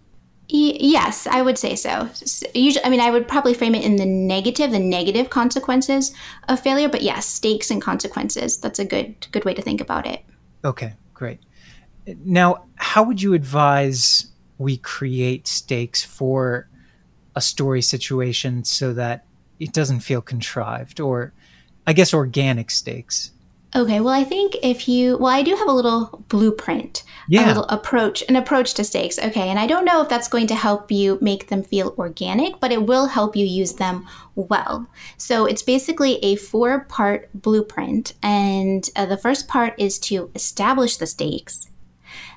Yes, 0.52 1.26
I 1.26 1.42
would 1.42 1.59
say 1.59 1.76
so. 1.76 2.09
Usually, 2.54 2.85
I 2.85 2.88
mean, 2.88 3.00
I 3.00 3.11
would 3.11 3.28
probably 3.28 3.54
frame 3.54 3.75
it 3.75 3.85
in 3.85 3.97
the 3.97 4.07
negative, 4.07 4.71
the 4.71 4.78
negative 4.78 5.30
consequences 5.30 6.12
of 6.49 6.61
failure. 6.61 6.88
But 6.88 7.02
yes, 7.02 7.26
stakes 7.26 7.71
and 7.71 7.80
consequences. 7.80 8.59
That's 8.59 8.78
a 8.78 8.85
good 8.85 9.26
good 9.33 9.45
way 9.45 9.54
to 9.54 9.62
think 9.62 9.80
about 9.80 10.07
it. 10.07 10.25
Okay, 10.64 10.95
great. 11.14 11.40
Now, 12.25 12.64
how 12.76 13.02
would 13.04 13.23
you 13.23 13.35
advise 13.35 14.26
we 14.59 14.76
create 14.76 15.49
stakes 15.49 16.04
for 16.04 16.69
a 17.35 17.40
story 17.40 17.80
situation 17.80 18.62
so 18.64 18.92
that 18.92 19.25
it 19.59 19.73
doesn't 19.73 20.00
feel 20.00 20.21
contrived 20.21 21.00
or 21.00 21.33
I 21.87 21.95
guess 21.95 22.12
organic 22.12 22.71
stakes. 22.71 23.33
Okay, 23.75 24.00
well, 24.00 24.12
I 24.12 24.25
think 24.25 24.57
if 24.65 24.89
you, 24.89 25.17
well, 25.19 25.33
I 25.33 25.43
do 25.43 25.55
have 25.55 25.69
a 25.69 25.73
little 25.73 26.25
blueprint, 26.29 27.05
Yeah. 27.29 27.47
a 27.47 27.49
little 27.49 27.67
approach, 27.69 28.25
an 28.29 28.35
approach 28.35 28.75
to 28.75 28.85
stakes. 28.85 29.17
Okay, 29.17 29.49
and 29.49 29.61
I 29.61 29.69
don't 29.69 29.85
know 29.85 30.03
if 30.03 30.09
that's 30.09 30.27
going 30.27 30.49
to 30.49 30.57
help 30.57 30.91
you 30.91 31.19
make 31.21 31.49
them 31.49 31.62
feel 31.62 31.95
organic, 31.97 32.59
but 32.59 32.73
it 32.73 32.85
will 32.87 33.07
help 33.07 33.37
you 33.37 33.47
use 33.47 33.75
them 33.75 34.07
well. 34.35 34.89
So 35.19 35.47
it's 35.47 35.62
basically 35.62 36.17
a 36.17 36.35
four 36.35 36.81
part 36.89 37.29
blueprint, 37.33 38.15
and 38.25 38.89
uh, 38.97 39.07
the 39.07 39.17
first 39.17 39.47
part 39.47 39.75
is 39.79 40.00
to 40.00 40.31
establish 40.35 40.97
the 40.97 41.07
stakes. 41.07 41.69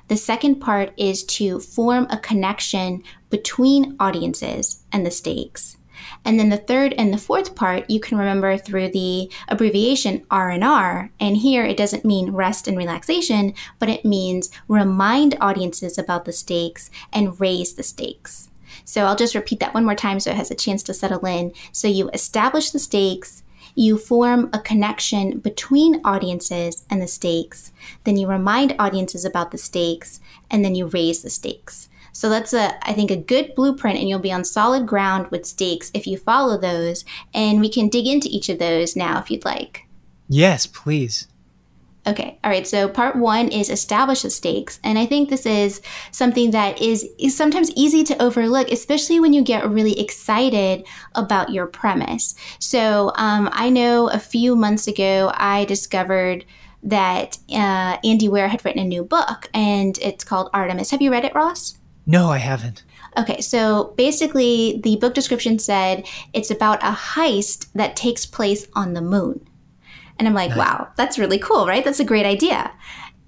The 0.06 0.16
second 0.16 0.60
part 0.60 0.92
is 0.96 1.24
to 1.24 1.58
form 1.58 2.06
a 2.10 2.18
connection 2.18 3.02
between 3.30 3.96
audiences 3.98 4.84
and 4.92 5.04
the 5.04 5.10
stakes. 5.10 5.78
And 6.24 6.38
then 6.38 6.48
the 6.48 6.56
third 6.56 6.94
and 6.98 7.12
the 7.12 7.18
fourth 7.18 7.54
part 7.54 7.88
you 7.88 8.00
can 8.00 8.18
remember 8.18 8.56
through 8.56 8.90
the 8.90 9.30
abbreviation 9.48 10.24
R&R. 10.30 11.10
And 11.20 11.36
here 11.36 11.64
it 11.64 11.76
doesn't 11.76 12.04
mean 12.04 12.32
rest 12.32 12.68
and 12.68 12.76
relaxation, 12.76 13.54
but 13.78 13.88
it 13.88 14.04
means 14.04 14.50
remind 14.68 15.36
audiences 15.40 15.98
about 15.98 16.24
the 16.24 16.32
stakes 16.32 16.90
and 17.12 17.40
raise 17.40 17.74
the 17.74 17.82
stakes. 17.82 18.50
So 18.84 19.04
I'll 19.04 19.16
just 19.16 19.34
repeat 19.34 19.60
that 19.60 19.74
one 19.74 19.84
more 19.84 19.94
time 19.94 20.20
so 20.20 20.30
it 20.30 20.36
has 20.36 20.50
a 20.50 20.56
chance 20.56 20.82
to 20.84 20.94
settle 20.94 21.24
in. 21.26 21.52
So 21.72 21.88
you 21.88 22.10
establish 22.12 22.70
the 22.70 22.78
stakes, 22.78 23.42
you 23.74 23.98
form 23.98 24.50
a 24.52 24.60
connection 24.60 25.38
between 25.38 26.00
audiences 26.04 26.84
and 26.90 27.02
the 27.02 27.08
stakes, 27.08 27.72
then 28.04 28.16
you 28.16 28.28
remind 28.28 28.74
audiences 28.78 29.24
about 29.24 29.50
the 29.50 29.58
stakes, 29.58 30.20
and 30.50 30.64
then 30.64 30.74
you 30.74 30.86
raise 30.86 31.22
the 31.22 31.30
stakes. 31.30 31.88
So 32.14 32.30
that's 32.30 32.54
a, 32.54 32.72
I 32.88 32.94
think, 32.94 33.10
a 33.10 33.16
good 33.16 33.54
blueprint, 33.54 33.98
and 33.98 34.08
you'll 34.08 34.20
be 34.20 34.32
on 34.32 34.44
solid 34.44 34.86
ground 34.86 35.26
with 35.30 35.44
stakes 35.44 35.90
if 35.92 36.06
you 36.06 36.16
follow 36.16 36.56
those. 36.56 37.04
And 37.34 37.60
we 37.60 37.68
can 37.68 37.88
dig 37.88 38.06
into 38.06 38.28
each 38.30 38.48
of 38.48 38.58
those 38.58 38.96
now 38.96 39.18
if 39.18 39.30
you'd 39.30 39.44
like. 39.44 39.86
Yes, 40.28 40.66
please. 40.66 41.26
Okay, 42.06 42.38
all 42.44 42.50
right. 42.50 42.66
So 42.66 42.88
part 42.88 43.16
one 43.16 43.48
is 43.48 43.70
establish 43.70 44.22
the 44.22 44.30
stakes, 44.30 44.78
and 44.84 44.98
I 44.98 45.06
think 45.06 45.28
this 45.28 45.46
is 45.46 45.80
something 46.10 46.50
that 46.50 46.80
is 46.80 47.08
is 47.18 47.34
sometimes 47.34 47.70
easy 47.76 48.04
to 48.04 48.22
overlook, 48.22 48.70
especially 48.70 49.20
when 49.20 49.32
you 49.32 49.42
get 49.42 49.68
really 49.68 49.98
excited 49.98 50.86
about 51.14 51.50
your 51.50 51.66
premise. 51.66 52.34
So 52.58 53.10
um, 53.16 53.48
I 53.52 53.70
know 53.70 54.10
a 54.10 54.18
few 54.18 54.54
months 54.54 54.86
ago 54.86 55.32
I 55.34 55.64
discovered 55.64 56.44
that 56.82 57.38
uh, 57.50 57.96
Andy 58.04 58.28
Weir 58.28 58.48
had 58.48 58.62
written 58.66 58.82
a 58.82 58.84
new 58.84 59.02
book, 59.02 59.48
and 59.54 59.96
it's 60.02 60.24
called 60.24 60.50
Artemis. 60.52 60.90
Have 60.90 61.00
you 61.00 61.10
read 61.10 61.24
it, 61.24 61.34
Ross? 61.34 61.78
No, 62.06 62.30
I 62.30 62.38
haven't. 62.38 62.84
Okay, 63.16 63.40
so 63.40 63.94
basically, 63.96 64.80
the 64.82 64.96
book 64.96 65.14
description 65.14 65.58
said 65.58 66.06
it's 66.32 66.50
about 66.50 66.82
a 66.82 66.92
heist 66.92 67.68
that 67.74 67.96
takes 67.96 68.26
place 68.26 68.66
on 68.74 68.94
the 68.94 69.00
moon. 69.00 69.46
And 70.18 70.28
I'm 70.28 70.34
like, 70.34 70.54
wow, 70.54 70.88
that's 70.96 71.18
really 71.18 71.38
cool, 71.38 71.66
right? 71.66 71.84
That's 71.84 72.00
a 72.00 72.04
great 72.04 72.26
idea. 72.26 72.72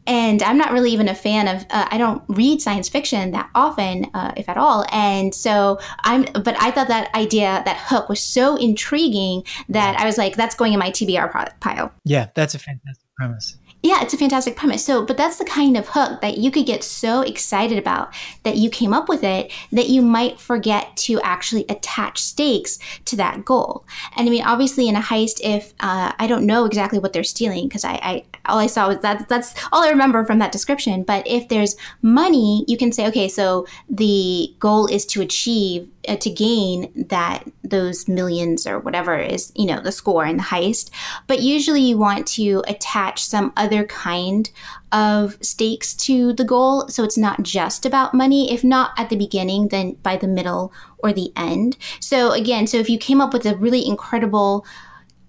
And 0.06 0.40
I'm 0.42 0.56
not 0.56 0.72
really 0.72 0.92
even 0.92 1.08
a 1.08 1.16
fan 1.16 1.48
of, 1.48 1.66
uh, 1.70 1.88
I 1.90 1.98
don't 1.98 2.22
read 2.28 2.62
science 2.62 2.88
fiction 2.88 3.32
that 3.32 3.50
often, 3.56 4.06
uh, 4.14 4.32
if 4.36 4.48
at 4.48 4.56
all. 4.56 4.84
And 4.92 5.34
so 5.34 5.80
I'm, 6.04 6.26
but 6.32 6.54
I 6.62 6.70
thought 6.70 6.86
that 6.88 7.12
idea, 7.14 7.62
that 7.64 7.76
hook 7.76 8.08
was 8.08 8.20
so 8.20 8.54
intriguing 8.54 9.42
that 9.68 9.98
I 9.98 10.04
was 10.04 10.16
like, 10.16 10.36
that's 10.36 10.54
going 10.54 10.72
in 10.72 10.78
my 10.78 10.90
TBR 10.90 11.58
pile. 11.58 11.92
Yeah, 12.04 12.28
that's 12.34 12.54
a 12.54 12.58
fantastic 12.60 13.08
premise. 13.16 13.56
Yeah, 13.86 14.02
it's 14.02 14.12
a 14.12 14.18
fantastic 14.18 14.56
premise. 14.56 14.84
So, 14.84 15.06
but 15.06 15.16
that's 15.16 15.36
the 15.36 15.44
kind 15.44 15.76
of 15.76 15.86
hook 15.86 16.20
that 16.20 16.38
you 16.38 16.50
could 16.50 16.66
get 16.66 16.82
so 16.82 17.20
excited 17.20 17.78
about 17.78 18.12
that 18.42 18.56
you 18.56 18.68
came 18.68 18.92
up 18.92 19.08
with 19.08 19.22
it 19.22 19.52
that 19.70 19.88
you 19.88 20.02
might 20.02 20.40
forget 20.40 20.96
to 20.96 21.20
actually 21.20 21.64
attach 21.68 22.20
stakes 22.20 22.80
to 23.04 23.14
that 23.14 23.44
goal. 23.44 23.86
And 24.16 24.26
I 24.26 24.30
mean, 24.32 24.42
obviously, 24.42 24.88
in 24.88 24.96
a 24.96 25.00
heist, 25.00 25.40
if 25.40 25.72
uh, 25.78 26.10
I 26.18 26.26
don't 26.26 26.46
know 26.46 26.64
exactly 26.64 26.98
what 26.98 27.12
they're 27.12 27.22
stealing 27.22 27.68
because 27.68 27.84
I, 27.84 27.92
I 28.02 28.24
all 28.46 28.58
I 28.58 28.66
saw 28.66 28.88
was 28.88 28.98
that 29.02 29.28
that's 29.28 29.54
all 29.70 29.84
I 29.84 29.90
remember 29.90 30.24
from 30.24 30.40
that 30.40 30.50
description. 30.50 31.04
But 31.04 31.24
if 31.24 31.48
there's 31.48 31.76
money, 32.02 32.64
you 32.66 32.76
can 32.76 32.90
say, 32.90 33.06
okay, 33.06 33.28
so 33.28 33.68
the 33.88 34.52
goal 34.58 34.88
is 34.88 35.06
to 35.06 35.22
achieve 35.22 35.88
to 36.14 36.30
gain 36.30 36.92
that 37.08 37.44
those 37.64 38.06
millions 38.06 38.66
or 38.66 38.78
whatever 38.78 39.16
is 39.16 39.52
you 39.56 39.66
know 39.66 39.80
the 39.80 39.90
score 39.90 40.24
in 40.24 40.36
the 40.36 40.42
heist. 40.42 40.90
But 41.26 41.42
usually, 41.42 41.82
you 41.82 41.98
want 41.98 42.26
to 42.28 42.62
attach 42.68 43.24
some 43.24 43.52
other 43.56 43.84
kind 43.84 44.50
of 44.92 45.36
stakes 45.40 45.94
to 45.94 46.32
the 46.32 46.44
goal. 46.44 46.88
So 46.88 47.02
it's 47.02 47.18
not 47.18 47.42
just 47.42 47.84
about 47.84 48.14
money. 48.14 48.52
If 48.52 48.62
not 48.62 48.92
at 48.96 49.10
the 49.10 49.16
beginning, 49.16 49.68
then 49.68 49.92
by 50.02 50.16
the 50.16 50.28
middle 50.28 50.72
or 50.98 51.12
the 51.12 51.32
end. 51.36 51.76
So 52.00 52.32
again, 52.32 52.66
so 52.66 52.78
if 52.78 52.88
you 52.88 52.98
came 52.98 53.20
up 53.20 53.32
with 53.32 53.46
a 53.46 53.56
really 53.56 53.86
incredible 53.86 54.64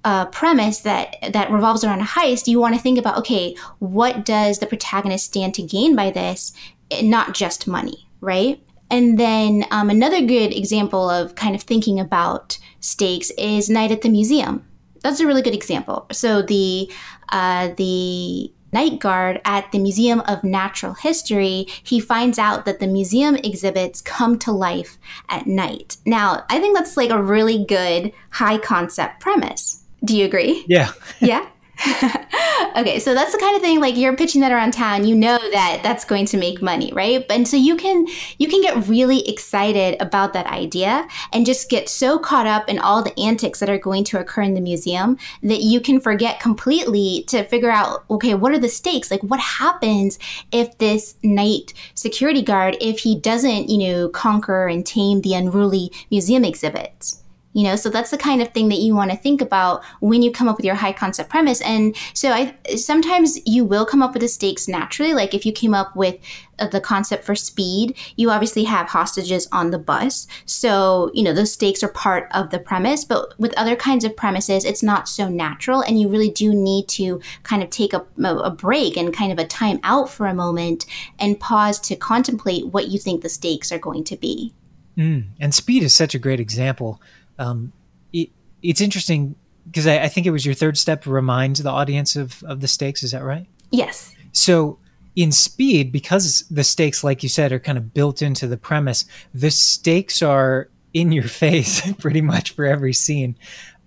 uh, 0.03 0.25
premise 0.27 0.79
that 0.79 1.17
that 1.33 1.51
revolves 1.51 1.83
around 1.83 1.99
a 1.99 2.05
heist, 2.05 2.47
you 2.47 2.59
want 2.59 2.75
to 2.75 2.81
think 2.81 2.97
about 2.97 3.17
okay, 3.17 3.55
what 3.79 4.25
does 4.25 4.59
the 4.59 4.67
protagonist 4.67 5.25
stand 5.25 5.53
to 5.55 5.61
gain 5.61 5.95
by 5.95 6.11
this? 6.11 6.53
Not 7.01 7.33
just 7.33 7.67
money, 7.67 8.07
right? 8.21 8.61
And 8.89 9.19
then 9.19 9.65
um, 9.71 9.89
another 9.89 10.21
good 10.21 10.53
example 10.53 11.09
of 11.09 11.35
kind 11.35 11.55
of 11.55 11.63
thinking 11.63 11.99
about 11.99 12.57
stakes 12.79 13.31
is 13.31 13.69
Night 13.69 13.91
at 13.91 14.01
the 14.01 14.09
Museum. 14.09 14.65
That's 15.03 15.19
a 15.19 15.27
really 15.27 15.41
good 15.41 15.53
example. 15.53 16.07
So 16.11 16.41
the 16.41 16.91
uh, 17.29 17.69
the 17.77 18.51
night 18.73 18.99
guard 18.99 19.41
at 19.45 19.71
the 19.71 19.79
Museum 19.79 20.21
of 20.21 20.43
Natural 20.43 20.93
History, 20.93 21.67
he 21.83 21.99
finds 21.99 22.37
out 22.37 22.65
that 22.65 22.79
the 22.79 22.87
museum 22.87 23.35
exhibits 23.37 24.01
come 24.01 24.37
to 24.39 24.51
life 24.51 24.97
at 25.29 25.47
night. 25.47 25.97
Now, 26.05 26.45
I 26.49 26.59
think 26.59 26.75
that's 26.75 26.97
like 26.97 27.09
a 27.09 27.21
really 27.21 27.65
good 27.65 28.11
high 28.31 28.57
concept 28.57 29.19
premise. 29.19 29.83
Do 30.03 30.15
you 30.15 30.25
agree? 30.25 30.65
Yeah. 30.67 30.91
Yeah. 31.19 31.47
okay, 32.75 32.99
so 32.99 33.13
that's 33.13 33.31
the 33.31 33.37
kind 33.37 33.55
of 33.55 33.61
thing 33.61 33.79
like 33.79 33.95
you're 33.95 34.15
pitching 34.15 34.41
that 34.41 34.51
around 34.51 34.71
town, 34.71 35.05
you 35.05 35.15
know 35.15 35.37
that 35.51 35.81
that's 35.83 36.05
going 36.05 36.25
to 36.25 36.37
make 36.37 36.61
money, 36.61 36.91
right? 36.93 37.23
And 37.29 37.47
so 37.47 37.55
you 37.55 37.75
can 37.75 38.07
you 38.39 38.47
can 38.47 38.61
get 38.61 38.87
really 38.87 39.27
excited 39.29 39.95
about 40.01 40.33
that 40.33 40.47
idea 40.47 41.07
and 41.31 41.45
just 41.45 41.69
get 41.69 41.87
so 41.87 42.17
caught 42.17 42.47
up 42.47 42.67
in 42.67 42.79
all 42.79 43.03
the 43.03 43.17
antics 43.19 43.59
that 43.59 43.69
are 43.69 43.77
going 43.77 44.03
to 44.05 44.19
occur 44.19 44.41
in 44.41 44.55
the 44.55 44.61
museum 44.61 45.17
that 45.43 45.61
you 45.61 45.79
can 45.79 45.99
forget 45.99 46.39
completely 46.39 47.23
to 47.27 47.43
figure 47.43 47.71
out 47.71 48.05
okay, 48.09 48.33
what 48.33 48.53
are 48.53 48.59
the 48.59 48.69
stakes? 48.69 49.11
Like 49.11 49.21
what 49.21 49.39
happens 49.39 50.17
if 50.51 50.77
this 50.79 51.15
night 51.23 51.73
security 51.93 52.41
guard 52.41 52.75
if 52.81 52.99
he 52.99 53.19
doesn't, 53.19 53.69
you 53.69 53.77
know, 53.77 54.09
conquer 54.09 54.67
and 54.67 54.85
tame 54.85 55.21
the 55.21 55.35
unruly 55.35 55.91
museum 56.09 56.43
exhibits? 56.43 57.23
You 57.57 57.63
know 57.63 57.75
so 57.75 57.89
that's 57.89 58.11
the 58.11 58.17
kind 58.17 58.39
of 58.39 58.49
thing 58.49 58.69
that 58.69 58.77
you 58.77 58.93
want 58.93 59.09
to 59.09 59.17
think 59.17 59.41
about 59.41 59.83
when 59.99 60.21
you 60.21 60.31
come 60.31 60.47
up 60.47 60.57
with 60.57 60.65
your 60.65 60.75
high 60.75 60.93
concept 60.93 61.27
premise 61.27 61.59
and 61.61 61.97
so 62.13 62.29
i 62.29 62.55
sometimes 62.75 63.39
you 63.47 63.65
will 63.65 63.85
come 63.85 64.03
up 64.03 64.13
with 64.13 64.21
the 64.21 64.27
stakes 64.27 64.67
naturally 64.67 65.13
like 65.13 65.33
if 65.33 65.43
you 65.43 65.51
came 65.51 65.73
up 65.73 65.95
with 65.95 66.17
uh, 66.59 66.67
the 66.67 66.79
concept 66.79 67.25
for 67.25 67.33
speed 67.33 67.97
you 68.15 68.29
obviously 68.29 68.63
have 68.63 68.87
hostages 68.87 69.47
on 69.51 69.71
the 69.71 69.79
bus 69.79 70.27
so 70.45 71.09
you 71.15 71.23
know 71.23 71.33
those 71.33 71.51
stakes 71.51 71.81
are 71.81 71.89
part 71.89 72.29
of 72.31 72.51
the 72.51 72.59
premise 72.59 73.03
but 73.03 73.37
with 73.39 73.57
other 73.57 73.75
kinds 73.75 74.05
of 74.05 74.15
premises 74.15 74.63
it's 74.63 74.83
not 74.83 75.09
so 75.09 75.27
natural 75.27 75.81
and 75.81 75.99
you 75.99 76.07
really 76.07 76.29
do 76.29 76.53
need 76.53 76.87
to 76.87 77.19
kind 77.41 77.63
of 77.63 77.71
take 77.71 77.91
a, 77.91 78.05
a 78.23 78.51
break 78.51 78.95
and 78.95 79.15
kind 79.15 79.31
of 79.31 79.39
a 79.39 79.47
time 79.47 79.79
out 79.81 80.11
for 80.11 80.27
a 80.27 80.33
moment 80.33 80.85
and 81.17 81.39
pause 81.39 81.79
to 81.79 81.95
contemplate 81.95 82.67
what 82.67 82.89
you 82.89 82.99
think 82.99 83.23
the 83.23 83.29
stakes 83.29 83.71
are 83.71 83.79
going 83.79 84.03
to 84.03 84.15
be 84.15 84.53
Mm. 84.97 85.25
And 85.39 85.53
speed 85.53 85.83
is 85.83 85.93
such 85.93 86.15
a 86.15 86.19
great 86.19 86.39
example. 86.39 86.99
Um, 87.39 87.73
it, 88.13 88.29
it's 88.61 88.81
interesting 88.81 89.35
because 89.65 89.87
I, 89.87 90.03
I 90.03 90.07
think 90.07 90.25
it 90.27 90.31
was 90.31 90.45
your 90.45 90.55
third 90.55 90.77
step 90.77 91.05
remind 91.05 91.57
the 91.57 91.69
audience 91.69 92.15
of, 92.15 92.43
of 92.43 92.61
the 92.61 92.67
stakes. 92.67 93.03
Is 93.03 93.11
that 93.11 93.23
right? 93.23 93.47
yes 93.71 94.15
So 94.31 94.79
in 95.17 95.31
speed, 95.31 95.91
because 95.91 96.45
the 96.51 96.63
stakes, 96.63 97.03
like 97.03 97.23
you 97.23 97.29
said, 97.29 97.51
are 97.51 97.59
kind 97.59 97.77
of 97.77 97.91
built 97.91 98.21
into 98.21 98.45
the 98.45 98.55
premise, 98.55 99.03
the 99.33 99.49
stakes 99.49 100.21
are 100.21 100.69
in 100.93 101.11
your 101.11 101.23
face 101.43 101.91
pretty 101.93 102.21
much 102.21 102.51
for 102.51 102.65
every 102.65 102.93
scene. 102.93 103.35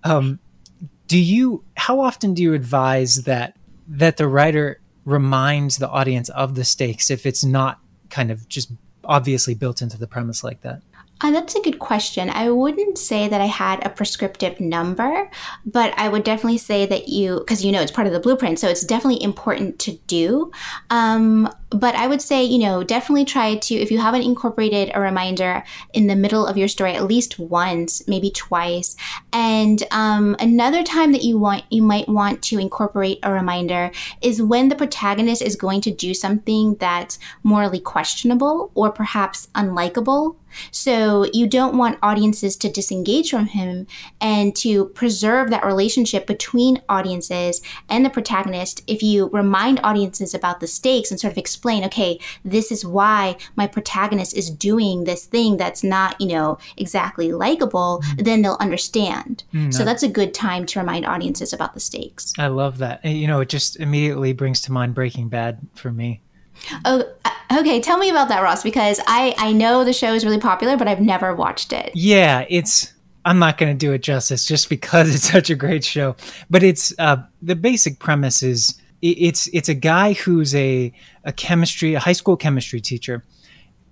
Um, 0.03 0.39
do 1.07 1.17
you? 1.17 1.63
How 1.77 1.99
often 1.99 2.33
do 2.33 2.43
you 2.43 2.53
advise 2.53 3.23
that 3.23 3.57
that 3.87 4.17
the 4.17 4.27
writer 4.27 4.81
reminds 5.05 5.77
the 5.77 5.89
audience 5.89 6.29
of 6.29 6.55
the 6.55 6.63
stakes 6.63 7.09
if 7.09 7.25
it's 7.25 7.43
not 7.43 7.79
kind 8.09 8.29
of 8.29 8.47
just 8.47 8.71
obviously 9.03 9.53
built 9.53 9.81
into 9.81 9.97
the 9.97 10.07
premise 10.07 10.43
like 10.43 10.61
that? 10.61 10.81
Uh, 11.21 11.31
that's 11.31 11.55
a 11.55 11.61
good 11.61 11.79
question. 11.79 12.29
I 12.29 12.49
wouldn't 12.49 12.97
say 12.97 13.27
that 13.27 13.41
I 13.41 13.45
had 13.45 13.85
a 13.85 13.89
prescriptive 13.89 14.59
number, 14.59 15.29
but 15.65 15.93
I 15.97 16.09
would 16.09 16.23
definitely 16.23 16.57
say 16.57 16.85
that 16.87 17.09
you, 17.09 17.39
because 17.39 17.63
you 17.63 17.71
know 17.71 17.81
it's 17.81 17.91
part 17.91 18.07
of 18.07 18.13
the 18.13 18.19
blueprint, 18.19 18.59
so 18.59 18.67
it's 18.67 18.83
definitely 18.83 19.23
important 19.23 19.79
to 19.79 19.93
do. 20.07 20.51
Um, 20.89 21.47
but 21.71 21.95
I 21.95 22.07
would 22.07 22.21
say, 22.21 22.43
you 22.43 22.59
know, 22.59 22.83
definitely 22.83 23.25
try 23.25 23.55
to, 23.55 23.75
if 23.75 23.91
you 23.91 23.99
haven't 23.99 24.23
incorporated 24.23 24.91
a 24.93 24.99
reminder 24.99 25.63
in 25.93 26.07
the 26.07 26.15
middle 26.15 26.45
of 26.45 26.57
your 26.57 26.67
story 26.67 26.93
at 26.93 27.05
least 27.05 27.39
once, 27.39 28.07
maybe 28.07 28.29
twice. 28.29 28.95
And 29.31 29.81
um, 29.91 30.35
another 30.39 30.83
time 30.83 31.13
that 31.13 31.23
you 31.23 31.37
want, 31.37 31.63
you 31.69 31.81
might 31.81 32.09
want 32.09 32.41
to 32.43 32.59
incorporate 32.59 33.19
a 33.23 33.31
reminder 33.31 33.91
is 34.21 34.41
when 34.41 34.67
the 34.67 34.75
protagonist 34.75 35.41
is 35.41 35.55
going 35.55 35.81
to 35.81 35.91
do 35.91 36.13
something 36.13 36.75
that's 36.75 37.17
morally 37.43 37.79
questionable 37.79 38.71
or 38.75 38.91
perhaps 38.91 39.47
unlikable 39.55 40.35
so 40.71 41.25
you 41.33 41.47
don't 41.47 41.77
want 41.77 41.99
audiences 42.01 42.55
to 42.57 42.69
disengage 42.69 43.29
from 43.29 43.47
him 43.47 43.87
and 44.19 44.55
to 44.57 44.85
preserve 44.89 45.49
that 45.49 45.65
relationship 45.65 46.27
between 46.27 46.81
audiences 46.89 47.61
and 47.89 48.05
the 48.05 48.09
protagonist. 48.09 48.83
If 48.87 49.01
you 49.01 49.29
remind 49.29 49.79
audiences 49.83 50.33
about 50.33 50.59
the 50.59 50.67
stakes 50.67 51.11
and 51.11 51.19
sort 51.19 51.31
of 51.31 51.37
explain, 51.37 51.60
okay, 51.65 52.19
this 52.43 52.71
is 52.71 52.85
why 52.85 53.37
my 53.55 53.67
protagonist 53.67 54.35
is 54.35 54.49
doing 54.49 55.03
this 55.03 55.25
thing 55.25 55.57
that's 55.57 55.83
not, 55.83 56.19
you 56.19 56.27
know, 56.27 56.57
exactly 56.77 57.31
likable, 57.31 58.01
mm. 58.03 58.23
then 58.23 58.41
they'll 58.41 58.57
understand. 58.59 59.43
Mm, 59.53 59.73
so 59.73 59.83
that's 59.85 60.03
a 60.03 60.07
good 60.07 60.33
time 60.33 60.65
to 60.67 60.79
remind 60.79 61.05
audiences 61.05 61.53
about 61.53 61.73
the 61.73 61.79
stakes. 61.79 62.33
I 62.37 62.47
love 62.47 62.79
that. 62.79 63.03
You 63.05 63.27
know, 63.27 63.41
it 63.41 63.49
just 63.49 63.79
immediately 63.79 64.33
brings 64.33 64.61
to 64.61 64.71
mind 64.71 64.95
Breaking 64.95 65.29
Bad 65.29 65.59
for 65.75 65.91
me. 65.91 66.21
Oh, 66.85 67.03
uh, 67.25 67.59
okay. 67.59 67.79
Tell 67.79 67.97
me 67.97 68.09
about 68.09 68.29
that, 68.29 68.41
Ross, 68.41 68.63
because 68.63 68.99
I 69.07 69.33
I 69.37 69.51
know 69.51 69.83
the 69.83 69.93
show 69.93 70.13
is 70.13 70.25
really 70.25 70.39
popular, 70.39 70.77
but 70.77 70.87
I've 70.87 71.01
never 71.01 71.33
watched 71.35 71.73
it. 71.73 71.91
Yeah, 71.93 72.45
it's. 72.49 72.93
I'm 73.23 73.37
not 73.37 73.59
going 73.59 73.71
to 73.71 73.77
do 73.77 73.93
it 73.93 74.01
justice 74.01 74.47
just 74.47 74.67
because 74.67 75.13
it's 75.15 75.29
such 75.31 75.49
a 75.49 75.55
great 75.55 75.83
show, 75.83 76.15
but 76.49 76.63
it's 76.63 76.93
uh, 76.97 77.17
the 77.41 77.55
basic 77.55 77.99
premise 77.99 78.41
is 78.41 78.80
it's 79.01 79.47
it's 79.47 79.69
a 79.69 79.73
guy 79.73 80.13
who's 80.13 80.53
a 80.55 80.93
a 81.23 81.31
chemistry 81.31 81.93
a 81.93 81.99
high 81.99 82.11
school 82.13 82.37
chemistry 82.37 82.81
teacher, 82.81 83.23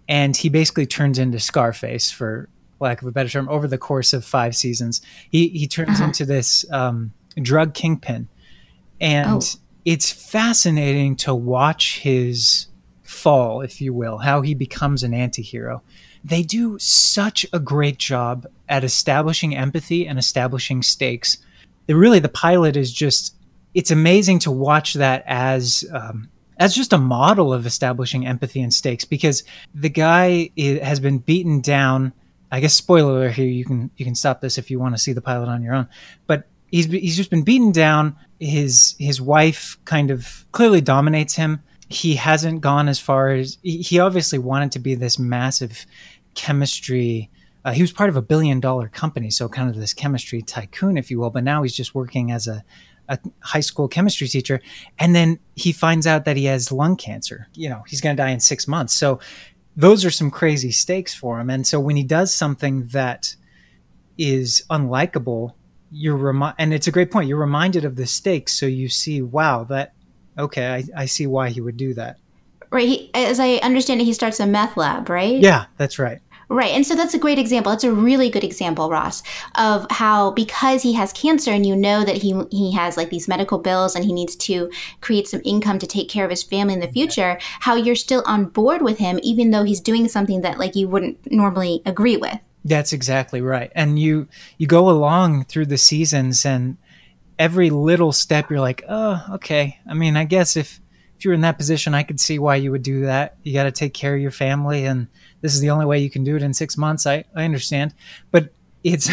and 0.07 0.35
he 0.35 0.49
basically 0.49 0.85
turns 0.85 1.19
into 1.19 1.39
Scarface 1.39 2.11
for 2.11 2.49
lack 2.79 3.01
of 3.01 3.07
a 3.07 3.11
better 3.11 3.29
term 3.29 3.49
over 3.49 3.67
the 3.67 3.77
course 3.77 4.13
of 4.13 4.23
five 4.23 4.55
seasons. 4.55 5.01
He 5.29 5.49
he 5.49 5.67
turns 5.67 5.99
uh-huh. 5.99 6.05
into 6.05 6.25
this 6.25 6.69
um, 6.71 7.13
drug 7.41 7.73
kingpin, 7.73 8.27
and. 8.99 9.43
Oh 9.43 9.59
it's 9.85 10.11
fascinating 10.11 11.15
to 11.15 11.33
watch 11.33 11.99
his 11.99 12.67
fall, 13.01 13.61
if 13.61 13.81
you 13.81 13.93
will, 13.93 14.19
how 14.19 14.41
he 14.41 14.53
becomes 14.53 15.01
an 15.03 15.13
antihero. 15.13 15.81
They 16.23 16.43
do 16.43 16.77
such 16.77 17.45
a 17.53 17.59
great 17.59 17.97
job 17.97 18.45
at 18.67 18.83
establishing 18.83 19.55
empathy 19.55 20.07
and 20.07 20.19
establishing 20.19 20.83
stakes. 20.83 21.37
It 21.87 21.93
really, 21.93 22.19
the 22.19 22.29
pilot 22.29 22.75
is 22.75 22.93
just, 22.93 23.35
it's 23.73 23.91
amazing 23.91 24.39
to 24.39 24.51
watch 24.51 24.95
that 24.95 25.23
as, 25.27 25.85
um, 25.93 26.29
as 26.57 26.75
just 26.75 26.93
a 26.93 26.97
model 26.97 27.53
of 27.53 27.65
establishing 27.65 28.27
empathy 28.27 28.61
and 28.61 28.73
stakes 28.73 29.05
because 29.05 29.43
the 29.73 29.89
guy 29.89 30.49
has 30.57 30.99
been 30.99 31.19
beaten 31.19 31.61
down. 31.61 32.13
I 32.51 32.59
guess 32.59 32.73
spoiler 32.73 33.29
here, 33.29 33.47
you 33.47 33.63
can 33.63 33.91
you 33.95 34.05
can 34.05 34.15
stop 34.15 34.41
this 34.41 34.57
if 34.57 34.69
you 34.69 34.79
want 34.79 34.95
to 34.95 35.01
see 35.01 35.13
the 35.13 35.21
pilot 35.21 35.47
on 35.47 35.61
your 35.61 35.75
own. 35.75 35.87
But 36.27 36.47
he's 36.71 36.87
he's 36.87 37.15
just 37.15 37.29
been 37.29 37.43
beaten 37.43 37.71
down. 37.71 38.15
His 38.39 38.95
his 38.99 39.21
wife 39.21 39.77
kind 39.85 40.11
of 40.11 40.45
clearly 40.51 40.81
dominates 40.81 41.35
him. 41.35 41.63
He 41.87 42.15
hasn't 42.15 42.61
gone 42.61 42.87
as 42.87 42.99
far 42.99 43.29
as 43.29 43.57
he 43.63 43.99
obviously 43.99 44.39
wanted 44.39 44.71
to 44.73 44.79
be 44.79 44.95
this 44.95 45.17
massive 45.17 45.85
chemistry. 46.35 47.29
Uh, 47.65 47.71
he 47.71 47.81
was 47.81 47.91
part 47.91 48.09
of 48.09 48.15
a 48.15 48.21
billion 48.21 48.59
dollar 48.59 48.87
company, 48.87 49.29
so 49.29 49.49
kind 49.49 49.69
of 49.69 49.75
this 49.75 49.93
chemistry 49.93 50.41
tycoon, 50.41 50.97
if 50.97 51.09
you 51.09 51.19
will. 51.19 51.29
But 51.29 51.43
now 51.43 51.63
he's 51.63 51.75
just 51.75 51.95
working 51.95 52.31
as 52.31 52.47
a, 52.47 52.63
a 53.09 53.19
high 53.41 53.59
school 53.59 53.87
chemistry 53.87 54.27
teacher, 54.27 54.61
and 54.97 55.13
then 55.13 55.39
he 55.55 55.71
finds 55.73 56.07
out 56.07 56.25
that 56.25 56.37
he 56.37 56.45
has 56.45 56.71
lung 56.71 56.95
cancer. 56.95 57.47
You 57.53 57.69
know, 57.69 57.83
he's 57.87 57.99
going 57.99 58.15
to 58.15 58.21
die 58.21 58.29
in 58.29 58.39
six 58.39 58.67
months. 58.67 58.93
So 58.93 59.19
those 59.75 60.05
are 60.05 60.11
some 60.11 60.31
crazy 60.31 60.71
stakes 60.71 61.13
for 61.13 61.39
him. 61.39 61.49
And 61.49 61.67
so 61.67 61.79
when 61.79 61.95
he 61.95 62.03
does 62.03 62.33
something 62.33 62.87
that 62.87 63.35
is 64.17 64.63
unlikable 64.69 65.53
you're 65.91 66.15
remi- 66.15 66.53
and 66.57 66.73
it's 66.73 66.87
a 66.87 66.91
great 66.91 67.11
point. 67.11 67.27
You're 67.27 67.39
reminded 67.39 67.85
of 67.85 67.95
the 67.95 68.05
stakes, 68.05 68.53
so 68.53 68.65
you 68.65 68.89
see, 68.89 69.21
wow, 69.21 69.63
that 69.65 69.93
okay, 70.37 70.67
I, 70.67 70.83
I 70.95 71.05
see 71.05 71.27
why 71.27 71.49
he 71.49 71.61
would 71.61 71.77
do 71.77 71.93
that. 71.95 72.17
Right. 72.71 72.87
He, 72.87 73.11
as 73.13 73.39
I 73.39 73.55
understand 73.55 73.99
it, 73.99 74.05
he 74.05 74.13
starts 74.13 74.39
a 74.39 74.45
meth 74.45 74.77
lab, 74.77 75.09
right? 75.09 75.39
Yeah, 75.39 75.65
that's 75.77 75.97
right. 75.97 76.19
Right. 76.51 76.71
And 76.71 76.83
so 76.83 76.95
that's 76.95 77.13
a 77.13 77.19
great 77.19 77.37
example. 77.37 77.71
It's 77.71 77.83
a 77.83 77.91
really 77.91 78.27
good 78.31 78.43
example, 78.43 78.89
Ross, 78.89 79.21
of 79.53 79.85
how 79.91 80.31
because 80.31 80.81
he 80.81 80.93
has 80.93 81.13
cancer 81.13 81.51
and 81.51 81.63
you 81.63 81.75
know 81.75 82.03
that 82.03 82.17
he 82.17 82.41
he 82.49 82.71
has 82.71 82.97
like 82.97 83.11
these 83.11 83.27
medical 83.27 83.59
bills 83.59 83.95
and 83.95 84.03
he 84.03 84.11
needs 84.11 84.35
to 84.37 84.71
create 84.99 85.27
some 85.27 85.41
income 85.45 85.77
to 85.77 85.85
take 85.85 86.09
care 86.09 86.25
of 86.25 86.31
his 86.31 86.41
family 86.41 86.73
in 86.73 86.79
the 86.79 86.87
future, 86.91 87.37
how 87.59 87.75
you're 87.75 87.95
still 87.95 88.23
on 88.25 88.45
board 88.45 88.81
with 88.81 88.97
him 88.97 89.19
even 89.21 89.51
though 89.51 89.63
he's 89.63 89.79
doing 89.79 90.07
something 90.07 90.41
that 90.41 90.57
like 90.57 90.75
you 90.75 90.87
wouldn't 90.87 91.31
normally 91.31 91.83
agree 91.85 92.17
with. 92.17 92.39
That's 92.65 92.93
exactly 92.93 93.41
right. 93.41 93.71
And 93.75 93.99
you 93.99 94.27
you 94.57 94.65
go 94.65 94.89
along 94.89 95.45
through 95.45 95.67
the 95.67 95.77
seasons 95.77 96.47
and 96.47 96.77
every 97.37 97.69
little 97.69 98.11
step 98.11 98.49
you're 98.49 98.59
like, 98.59 98.83
"Oh, 98.89 99.23
okay. 99.33 99.79
I 99.87 99.93
mean, 99.93 100.17
I 100.17 100.23
guess 100.23 100.57
if 100.57 100.81
if 101.19 101.25
you're 101.25 101.33
in 101.33 101.41
that 101.41 101.57
position, 101.57 101.93
I 101.93 102.03
could 102.03 102.17
see 102.17 102.39
why 102.39 102.55
you 102.55 102.71
would 102.71 102.81
do 102.81 103.01
that. 103.01 103.35
You 103.43 103.51
got 103.51 103.65
to 103.65 103.71
take 103.71 103.93
care 103.93 104.15
of 104.15 104.21
your 104.21 104.31
family 104.31 104.85
and 104.85 105.07
this 105.41 105.53
is 105.53 105.59
the 105.59 105.69
only 105.69 105.85
way 105.85 105.99
you 105.99 106.09
can 106.09 106.23
do 106.23 106.37
it 106.37 106.41
in 106.41 106.53
6 106.53 106.77
months. 106.77 107.05
I 107.05 107.25
I 107.35 107.43
understand. 107.43 107.93
But 108.31 108.53
it's 108.85 109.09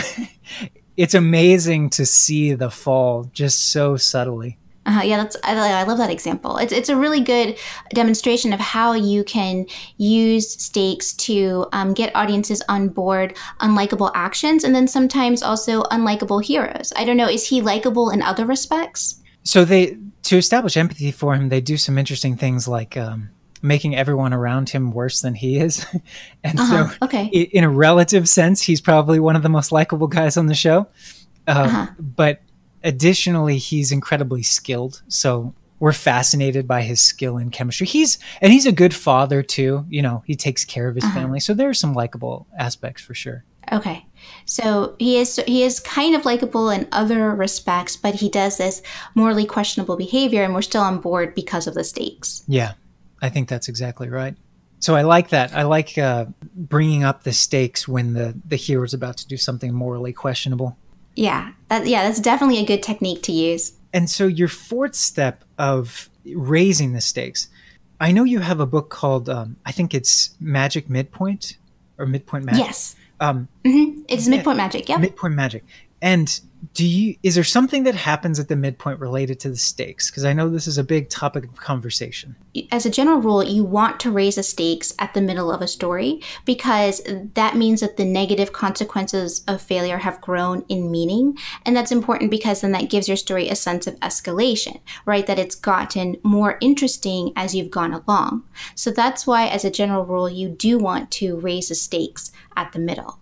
it's 0.97 1.15
amazing 1.15 1.91
to 1.91 2.07
see 2.07 2.55
the 2.55 2.71
fall 2.71 3.25
just 3.33 3.73
so 3.73 3.97
subtly. 3.97 4.57
Uh, 4.87 5.03
yeah, 5.03 5.17
that's 5.17 5.37
I, 5.43 5.81
I, 5.81 5.83
love 5.83 5.99
that 5.99 6.11
example. 6.11 6.59
It's 6.59 6.73
it's 6.73 6.89
a 6.89 6.97
really 6.97 7.19
good 7.19 7.59
demonstration 7.93 8.53
of 8.53 8.61
how 8.61 8.93
you 8.93 9.25
can 9.25 9.67
use 9.97 10.49
stakes 10.63 11.13
to 11.15 11.67
um, 11.73 11.93
get 11.93 12.15
audiences 12.15 12.63
on 12.69 12.91
board 12.91 13.37
unlikable 13.59 14.13
actions, 14.15 14.63
and 14.63 14.77
then 14.77 14.87
sometimes 14.87 15.43
also 15.43 15.83
unlikable 15.85 16.45
heroes. 16.45 16.93
I 16.95 17.05
don't 17.05 17.17
know, 17.17 17.29
is 17.29 17.49
he 17.49 17.61
likable 17.61 18.11
in 18.11 18.23
other 18.23 18.47
respects? 18.47 19.21
So 19.43 19.65
they 19.65 19.97
to 20.29 20.37
establish 20.37 20.77
empathy 20.77 21.11
for 21.11 21.35
him, 21.35 21.49
they 21.49 21.61
do 21.61 21.77
some 21.77 21.99
interesting 21.99 22.37
things 22.37 22.67
like. 22.69 22.97
Um, 22.97 23.31
making 23.63 23.97
everyone 23.97 24.35
around 24.35 24.69
him 24.69 24.93
worse 24.93 25.23
than 25.23 25.35
he 25.35 25.59
is. 25.59 25.85
and 26.45 26.61
uh-huh. 26.61 26.91
so, 26.91 26.97
okay. 27.07 27.25
in 27.25 27.65
a 27.65 27.71
relative 27.71 28.29
sense, 28.29 28.63
he's 28.63 28.83
probably 28.83 29.19
one 29.19 29.35
of 29.35 29.43
the 29.43 29.49
most 29.49 29.73
likable 29.73 30.07
guys 30.07 30.37
on 30.37 30.47
the 30.47 30.55
show. 30.55 30.87
Uh, 31.49 31.51
uh-huh. 31.51 31.87
But 31.99 32.43
additionally, 32.85 33.59
he's 33.59 33.93
incredibly 33.93 34.43
skilled. 34.43 35.03
So 35.09 35.55
we're 35.79 35.93
fascinated 35.93 36.67
by 36.67 36.83
his 36.83 37.01
skill 37.01 37.37
in 37.37 37.51
chemistry. 37.51 37.87
He's 37.87 38.19
and 38.41 38.53
he's 38.53 38.67
a 38.67 38.73
good 38.73 38.95
father 38.95 39.43
too. 39.43 39.85
You 39.89 40.03
know, 40.03 40.23
he 40.27 40.35
takes 40.35 40.65
care 40.65 40.89
of 40.89 40.95
his 40.95 41.05
uh-huh. 41.05 41.15
family. 41.15 41.41
So 41.41 41.55
there 41.55 41.69
are 41.69 41.75
some 41.75 41.93
likable 41.93 42.47
aspects 42.59 43.03
for 43.03 43.15
sure. 43.15 43.45
Okay. 43.73 44.06
So 44.45 44.95
he 44.99 45.19
is 45.19 45.41
he 45.47 45.63
is 45.63 45.81
kind 45.81 46.15
of 46.15 46.25
likable 46.25 46.71
in 46.71 46.89
other 46.93 47.35
respects, 47.35 47.97
but 47.97 48.15
he 48.17 48.29
does 48.29 48.59
this 48.59 48.83
morally 49.15 49.47
questionable 49.47 49.97
behavior 49.97 50.43
and 50.45 50.55
we're 50.55 50.63
still 50.63 50.83
on 50.83 51.01
board 51.01 51.35
because 51.35 51.67
of 51.67 51.75
the 51.75 51.85
stakes. 51.85 52.45
Yeah. 52.47 52.75
I 53.23 53.29
think 53.29 53.49
that's 53.49 53.69
exactly 53.69 54.09
right. 54.09 54.37
So 54.79 54.95
I 54.95 55.03
like 55.03 55.31
that. 55.31 55.55
I 55.55 55.63
like 55.63 55.97
uh, 55.99 56.27
bringing 56.55 57.03
up 57.03 57.23
the 57.23 57.33
stakes 57.33 57.89
when 57.89 58.13
the 58.13 58.39
the 58.47 58.57
hero 58.57 58.85
is 58.85 58.95
about 58.95 59.17
to 59.19 59.27
do 59.27 59.37
something 59.37 59.73
morally 59.73 60.13
questionable. 60.13 60.77
Yeah, 61.15 61.53
that, 61.69 61.87
yeah, 61.87 62.07
that's 62.07 62.21
definitely 62.21 62.59
a 62.59 62.67
good 62.67 62.83
technique 62.83 63.23
to 63.23 63.33
use. 63.33 63.73
And 63.95 64.11
so 64.11 64.27
your 64.27 64.49
fourth 64.49 64.95
step 64.95 65.45
of 65.57 66.11
raising 66.27 66.93
the 66.93 67.01
stakes, 67.01 67.49
I 67.99 68.13
know 68.13 68.25
you 68.25 68.41
have 68.41 68.61
a 68.61 68.67
book 68.67 68.91
called 68.91 69.31
um, 69.31 69.57
I 69.65 69.73
think 69.73 69.95
it's 69.95 70.37
Magic 70.41 70.91
Midpoint 70.91 71.57
or 71.97 72.05
Midpoint 72.07 72.45
Magic. 72.45 72.67
Yes. 72.67 72.97
Um, 73.21 73.49
mm-hmm. 73.65 74.03
It's 74.09 74.27
Midpoint 74.29 74.59
Magic. 74.59 74.89
Yeah. 74.89 74.99
Midpoint 74.99 75.35
Magic. 75.35 75.65
And 76.07 76.41
do 76.73 76.87
you 76.87 77.17
is 77.25 77.35
there 77.35 77.43
something 77.43 77.83
that 77.83 77.97
happens 77.97 78.39
at 78.39 78.47
the 78.47 78.55
midpoint 78.55 79.01
related 79.01 79.41
to 79.41 79.49
the 79.49 79.57
stakes? 79.57 80.09
Because 80.09 80.25
i 80.25 80.33
know 80.33 80.49
this 80.49 80.69
is 80.69 80.79
a 80.79 80.85
big 80.85 81.09
topic 81.09 81.43
of 81.43 81.57
conversation. 81.57 82.37
As 82.71 82.87
a 82.87 82.91
general 82.91 83.19
rule 83.19 83.43
you 83.43 83.65
want 83.65 83.99
to 84.01 84.13
raise 84.13 84.37
the 84.37 84.45
stakes 84.45 84.95
at 85.01 85.15
the 85.15 85.21
middle 85.21 85.51
of 85.51 85.61
a 85.61 85.67
story 85.67 86.23
because 86.45 87.03
that 87.35 87.57
means 87.57 87.81
that 87.81 87.97
the 87.97 88.05
negative 88.05 88.53
consequences 88.53 89.43
of 89.49 89.61
failure 89.61 89.99
have 89.99 90.21
grown 90.21 90.65
in 90.69 90.93
meaning. 90.93 91.37
And 91.65 91.77
that's 91.77 91.91
important 91.91 92.31
because 92.31 92.61
then 92.61 92.71
that 92.71 92.89
gives 92.89 93.09
your 93.09 93.17
story 93.17 93.49
a 93.49 93.57
sense 93.57 93.89
of 93.89 93.99
escalation 93.99 94.79
right? 95.07 95.27
That 95.27 95.41
it's 95.41 95.57
gotten 95.57 96.19
more 96.23 96.57
interesting 96.61 97.33
as 97.35 97.53
you've 97.53 97.71
gone 97.71 97.93
along. 97.93 98.45
So 98.77 98.93
that's 98.93 99.27
why 99.27 99.49
as 99.49 99.65
a 99.65 99.73
general 99.73 100.07
rule 100.07 100.31
you 100.31 100.49
do 100.51 100.79
want 100.79 101.11
to 101.13 101.37
raise 101.37 101.69
the 101.69 101.75
stakes 101.75 102.31
at 102.57 102.71
the 102.71 102.79
middle 102.79 103.19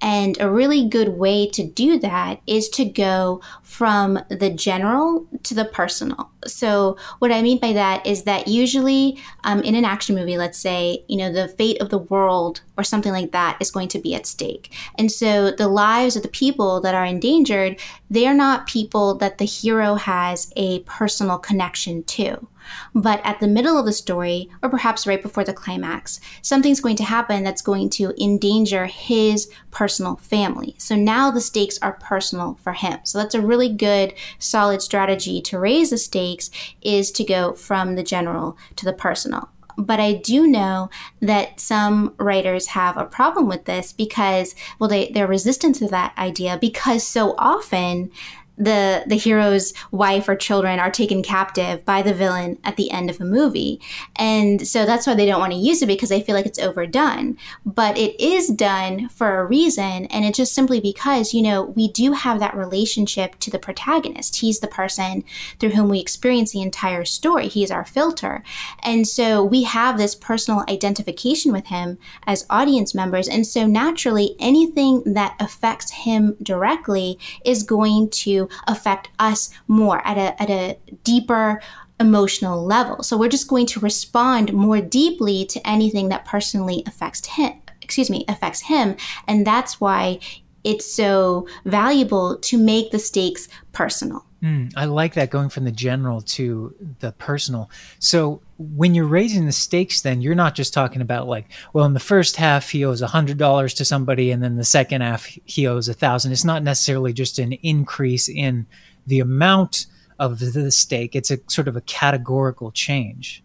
and 0.00 0.38
a 0.40 0.50
really 0.50 0.86
good 0.86 1.08
way 1.10 1.48
to 1.48 1.64
do 1.64 1.98
that 2.00 2.40
is 2.46 2.68
to 2.70 2.84
go 2.84 3.40
from 3.62 4.18
the 4.28 4.50
general 4.50 5.26
to 5.42 5.54
the 5.54 5.64
personal. 5.64 6.30
So, 6.46 6.96
what 7.18 7.32
I 7.32 7.42
mean 7.42 7.58
by 7.58 7.72
that 7.72 8.06
is 8.06 8.24
that 8.24 8.46
usually 8.46 9.18
um, 9.44 9.62
in 9.62 9.74
an 9.74 9.84
action 9.84 10.14
movie, 10.14 10.36
let's 10.36 10.58
say, 10.58 11.04
you 11.08 11.16
know, 11.16 11.32
the 11.32 11.48
fate 11.48 11.80
of 11.80 11.88
the 11.88 11.98
world 11.98 12.60
or 12.76 12.84
something 12.84 13.12
like 13.12 13.32
that 13.32 13.56
is 13.60 13.70
going 13.70 13.88
to 13.88 13.98
be 13.98 14.14
at 14.14 14.26
stake. 14.26 14.72
And 14.98 15.10
so, 15.10 15.50
the 15.50 15.68
lives 15.68 16.14
of 16.14 16.22
the 16.22 16.28
people 16.28 16.80
that 16.82 16.94
are 16.94 17.04
endangered, 17.04 17.80
they're 18.10 18.34
not 18.34 18.66
people 18.66 19.14
that 19.16 19.38
the 19.38 19.46
hero 19.46 19.94
has 19.94 20.52
a 20.56 20.80
personal 20.80 21.38
connection 21.38 22.04
to 22.04 22.46
But 22.94 23.20
at 23.24 23.40
the 23.40 23.48
middle 23.48 23.78
of 23.78 23.86
the 23.86 23.92
story, 23.92 24.50
or 24.62 24.68
perhaps 24.68 25.06
right 25.06 25.22
before 25.22 25.44
the 25.44 25.52
climax, 25.52 26.20
something's 26.42 26.80
going 26.80 26.96
to 26.96 27.04
happen 27.04 27.44
that's 27.44 27.62
going 27.62 27.90
to 27.90 28.12
endanger 28.22 28.86
his 28.86 29.50
personal 29.70 30.16
family. 30.16 30.74
So 30.78 30.96
now 30.96 31.30
the 31.30 31.40
stakes 31.40 31.78
are 31.82 31.92
personal 31.92 32.58
for 32.62 32.72
him. 32.72 33.00
So 33.04 33.18
that's 33.18 33.34
a 33.34 33.40
really 33.40 33.68
good, 33.68 34.14
solid 34.38 34.82
strategy 34.82 35.40
to 35.42 35.58
raise 35.58 35.90
the 35.90 35.98
stakes 35.98 36.50
is 36.82 37.10
to 37.12 37.24
go 37.24 37.52
from 37.52 37.94
the 37.94 38.02
general 38.02 38.56
to 38.76 38.84
the 38.84 38.92
personal 38.92 39.50
but 39.78 40.00
I 40.00 40.14
do 40.14 40.46
know 40.46 40.90
that 41.20 41.60
some 41.60 42.14
writers 42.18 42.68
have 42.68 42.96
a 42.96 43.04
problem 43.04 43.46
with 43.46 43.64
this 43.64 43.92
because, 43.92 44.54
well, 44.78 44.88
they, 44.88 45.10
they're 45.10 45.26
resistant 45.26 45.76
to 45.76 45.88
that 45.88 46.16
idea 46.16 46.58
because 46.60 47.06
so 47.06 47.34
often 47.38 48.10
the 48.58 49.04
the 49.06 49.16
hero's 49.16 49.72
wife 49.90 50.28
or 50.28 50.36
children 50.36 50.78
are 50.78 50.90
taken 50.90 51.22
captive 51.22 51.84
by 51.84 52.02
the 52.02 52.14
villain 52.14 52.58
at 52.64 52.76
the 52.76 52.90
end 52.90 53.10
of 53.10 53.20
a 53.20 53.24
movie. 53.24 53.80
And 54.16 54.66
so 54.66 54.86
that's 54.86 55.06
why 55.06 55.14
they 55.14 55.26
don't 55.26 55.40
want 55.40 55.52
to 55.52 55.58
use 55.58 55.82
it 55.82 55.86
because 55.86 56.08
they 56.08 56.22
feel 56.22 56.34
like 56.34 56.46
it's 56.46 56.58
overdone. 56.58 57.36
But 57.64 57.98
it 57.98 58.18
is 58.22 58.48
done 58.48 59.08
for 59.08 59.40
a 59.40 59.46
reason 59.46 60.06
and 60.06 60.24
it's 60.24 60.38
just 60.38 60.54
simply 60.54 60.80
because 60.80 61.34
you 61.34 61.42
know 61.42 61.62
we 61.62 61.88
do 61.88 62.12
have 62.12 62.40
that 62.40 62.56
relationship 62.56 63.38
to 63.40 63.50
the 63.50 63.58
protagonist. 63.58 64.36
He's 64.36 64.60
the 64.60 64.68
person 64.68 65.24
through 65.58 65.70
whom 65.70 65.88
we 65.88 66.00
experience 66.00 66.52
the 66.52 66.62
entire 66.62 67.04
story. 67.04 67.48
He's 67.48 67.70
our 67.70 67.84
filter. 67.84 68.42
And 68.82 69.06
so 69.06 69.44
we 69.44 69.64
have 69.64 69.98
this 69.98 70.14
personal 70.14 70.64
identification 70.68 71.52
with 71.52 71.66
him 71.66 71.98
as 72.26 72.46
audience 72.48 72.94
members. 72.94 73.28
And 73.28 73.46
so 73.46 73.66
naturally 73.66 74.34
anything 74.38 75.02
that 75.14 75.36
affects 75.40 75.90
him 75.90 76.36
directly 76.42 77.18
is 77.44 77.62
going 77.62 78.10
to 78.10 78.45
affect 78.66 79.10
us 79.18 79.50
more 79.68 80.06
at 80.06 80.18
a, 80.18 80.40
at 80.42 80.50
a 80.50 80.78
deeper 81.04 81.60
emotional 81.98 82.64
level. 82.64 83.02
So 83.02 83.16
we're 83.16 83.28
just 83.28 83.48
going 83.48 83.66
to 83.66 83.80
respond 83.80 84.52
more 84.52 84.80
deeply 84.80 85.44
to 85.46 85.66
anything 85.66 86.08
that 86.10 86.24
personally 86.24 86.82
affects 86.86 87.26
him, 87.26 87.54
excuse 87.80 88.10
me, 88.10 88.24
affects 88.28 88.62
him. 88.62 88.96
And 89.26 89.46
that's 89.46 89.80
why 89.80 90.20
it's 90.66 90.84
so 90.84 91.46
valuable 91.64 92.36
to 92.38 92.58
make 92.58 92.90
the 92.90 92.98
stakes 92.98 93.48
personal. 93.72 94.26
Mm, 94.42 94.72
I 94.76 94.84
like 94.84 95.14
that 95.14 95.30
going 95.30 95.48
from 95.48 95.64
the 95.64 95.72
general 95.72 96.20
to 96.20 96.74
the 97.00 97.12
personal. 97.12 97.70
So 97.98 98.42
when 98.58 98.94
you're 98.94 99.06
raising 99.06 99.46
the 99.46 99.52
stakes, 99.52 100.02
then 100.02 100.20
you're 100.20 100.34
not 100.34 100.54
just 100.54 100.74
talking 100.74 101.00
about 101.00 101.26
like, 101.26 101.46
well, 101.72 101.84
in 101.84 101.94
the 101.94 102.00
first 102.00 102.36
half 102.36 102.68
he 102.70 102.84
owes 102.84 103.00
a 103.00 103.06
hundred 103.06 103.38
dollars 103.38 103.72
to 103.74 103.84
somebody, 103.84 104.30
and 104.30 104.42
then 104.42 104.56
the 104.56 104.64
second 104.64 105.00
half 105.00 105.24
he 105.44 105.66
owes 105.66 105.88
a 105.88 105.94
thousand. 105.94 106.32
It's 106.32 106.44
not 106.44 106.62
necessarily 106.62 107.12
just 107.12 107.38
an 107.38 107.52
increase 107.52 108.28
in 108.28 108.66
the 109.06 109.20
amount 109.20 109.86
of 110.18 110.38
the 110.38 110.70
stake. 110.70 111.14
It's 111.14 111.30
a 111.30 111.38
sort 111.48 111.68
of 111.68 111.76
a 111.76 111.80
categorical 111.82 112.72
change. 112.72 113.42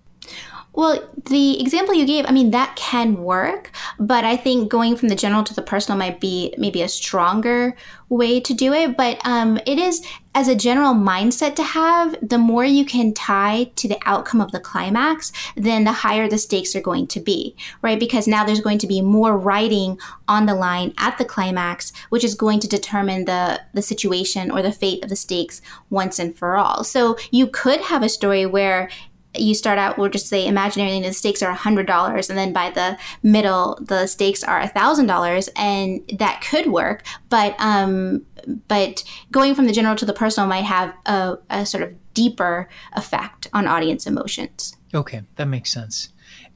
Well, 0.73 1.09
the 1.29 1.59
example 1.59 1.93
you 1.93 2.05
gave, 2.05 2.25
I 2.25 2.31
mean, 2.31 2.51
that 2.51 2.75
can 2.77 3.23
work, 3.23 3.71
but 3.99 4.23
I 4.23 4.37
think 4.37 4.71
going 4.71 4.95
from 4.95 5.09
the 5.09 5.15
general 5.15 5.43
to 5.43 5.53
the 5.53 5.61
personal 5.61 5.97
might 5.97 6.21
be 6.21 6.53
maybe 6.57 6.81
a 6.81 6.87
stronger 6.87 7.75
way 8.07 8.39
to 8.39 8.53
do 8.53 8.73
it. 8.73 8.95
But 8.95 9.19
um, 9.25 9.59
it 9.65 9.77
is, 9.77 10.05
as 10.33 10.47
a 10.47 10.55
general 10.55 10.93
mindset 10.93 11.55
to 11.55 11.63
have, 11.63 12.15
the 12.21 12.37
more 12.37 12.63
you 12.63 12.85
can 12.85 13.13
tie 13.13 13.65
to 13.75 13.87
the 13.87 13.99
outcome 14.05 14.39
of 14.39 14.53
the 14.53 14.61
climax, 14.61 15.33
then 15.55 15.83
the 15.83 15.91
higher 15.91 16.29
the 16.29 16.37
stakes 16.37 16.73
are 16.73 16.81
going 16.81 17.07
to 17.07 17.19
be, 17.19 17.55
right? 17.81 17.99
Because 17.99 18.27
now 18.27 18.45
there's 18.45 18.61
going 18.61 18.79
to 18.79 18.87
be 18.87 19.01
more 19.01 19.37
writing 19.37 19.99
on 20.29 20.45
the 20.45 20.55
line 20.55 20.93
at 20.97 21.17
the 21.17 21.25
climax, 21.25 21.91
which 22.09 22.23
is 22.23 22.33
going 22.33 22.61
to 22.61 22.67
determine 22.67 23.25
the, 23.25 23.61
the 23.73 23.81
situation 23.81 24.49
or 24.49 24.61
the 24.61 24.71
fate 24.71 25.03
of 25.03 25.09
the 25.09 25.15
stakes 25.17 25.61
once 25.89 26.17
and 26.17 26.37
for 26.37 26.55
all. 26.55 26.85
So 26.85 27.17
you 27.29 27.47
could 27.47 27.81
have 27.81 28.03
a 28.03 28.09
story 28.09 28.45
where 28.45 28.89
you 29.35 29.55
start 29.55 29.77
out 29.79 29.97
we'll 29.97 30.09
just 30.09 30.27
say 30.27 30.45
imaginary 30.45 30.99
the 30.99 31.13
stakes 31.13 31.41
are 31.41 31.55
$100 31.55 32.29
and 32.29 32.37
then 32.37 32.51
by 32.51 32.69
the 32.69 32.97
middle 33.23 33.77
the 33.81 34.05
stakes 34.07 34.43
are 34.43 34.61
$1000 34.61 35.49
and 35.55 36.19
that 36.19 36.41
could 36.41 36.67
work 36.67 37.03
but 37.29 37.55
um 37.59 38.25
but 38.67 39.03
going 39.31 39.55
from 39.55 39.65
the 39.65 39.71
general 39.71 39.95
to 39.95 40.05
the 40.05 40.13
personal 40.13 40.49
might 40.49 40.65
have 40.65 40.93
a, 41.05 41.37
a 41.49 41.65
sort 41.65 41.83
of 41.83 41.93
deeper 42.13 42.67
effect 42.93 43.47
on 43.53 43.67
audience 43.67 44.05
emotions. 44.05 44.75
Okay 44.93 45.21
that 45.35 45.45
makes 45.45 45.71
sense. 45.71 46.09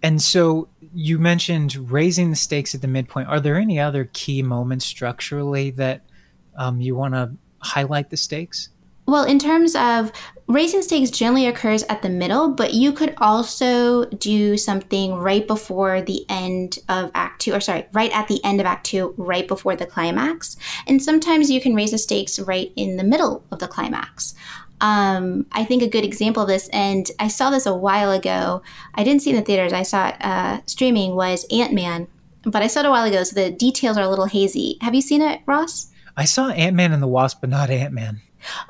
And 0.04 0.22
so 0.22 0.68
you 0.94 1.20
mentioned 1.20 1.92
raising 1.92 2.30
the 2.30 2.36
stakes 2.36 2.76
at 2.76 2.82
the 2.82 2.88
midpoint. 2.88 3.28
Are 3.28 3.40
there 3.40 3.56
any 3.56 3.80
other 3.80 4.10
key 4.14 4.42
moments 4.42 4.86
structurally 4.86 5.72
that 5.72 6.06
um, 6.58 6.80
you 6.80 6.96
want 6.96 7.14
to 7.14 7.32
highlight 7.60 8.10
the 8.10 8.18
stakes? 8.18 8.70
Well, 9.08 9.24
in 9.24 9.38
terms 9.38 9.76
of 9.76 10.12
raising 10.48 10.82
stakes 10.82 11.10
generally 11.10 11.48
occurs 11.48 11.84
at 11.84 12.02
the 12.02 12.10
middle, 12.10 12.50
but 12.50 12.74
you 12.74 12.92
could 12.92 13.14
also 13.18 14.06
do 14.06 14.58
something 14.58 15.14
right 15.16 15.48
before 15.48 16.02
the 16.02 16.26
end 16.30 16.80
of 16.88 17.12
Act 17.16 17.42
Two, 17.42 17.54
or 17.54 17.60
sorry, 17.60 17.86
right 17.94 18.12
at 18.12 18.28
the 18.28 18.44
end 18.44 18.60
of 18.60 18.66
Act 18.66 18.86
Two, 18.86 19.14
right 19.18 19.48
before 19.48 19.76
the 19.76 19.86
climax. 19.86 20.56
And 20.88 21.02
sometimes 21.02 21.50
you 21.50 21.62
can 21.62 21.74
raise 21.74 21.92
the 21.92 21.98
stakes 21.98 22.40
right 22.40 22.72
in 22.76 22.98
the 22.98 23.04
middle 23.04 23.44
of 23.52 23.60
the 23.60 23.68
climax. 23.68 24.36
Um, 24.82 25.46
I 25.52 25.64
think 25.64 25.82
a 25.82 25.88
good 25.88 26.04
example 26.04 26.44
of 26.44 26.50
this, 26.50 26.68
and 26.70 27.10
I 27.20 27.28
saw 27.30 27.50
this 27.50 27.66
a 27.66 27.74
while 27.74 28.12
ago. 28.12 28.62
I 28.94 29.04
didn't 29.04 29.22
see 29.22 29.32
it 29.32 29.34
in 29.34 29.40
the 29.40 29.46
theaters. 29.46 29.74
I 29.74 29.84
saw 29.84 30.10
it 30.10 30.16
uh, 30.22 30.62
streaming. 30.66 31.16
Was 31.16 31.46
Ant 31.52 31.74
Man, 31.74 32.08
but 32.44 32.62
I 32.62 32.68
saw 32.68 32.82
it 32.82 32.86
a 32.86 32.90
while 32.92 33.06
ago, 33.06 33.24
so 33.24 33.34
the 33.34 33.50
details 33.52 33.98
are 33.98 34.04
a 34.04 34.10
little 34.10 34.26
hazy. 34.26 34.78
Have 34.82 34.94
you 34.94 35.02
seen 35.02 35.22
it, 35.22 35.42
Ross? 35.46 35.92
I 36.18 36.26
saw 36.26 36.50
Ant 36.50 36.76
Man 36.76 36.94
and 36.94 37.02
the 37.02 37.08
Wasp, 37.08 37.42
but 37.42 37.50
not 37.50 37.70
Ant 37.70 37.94
Man. 37.94 38.22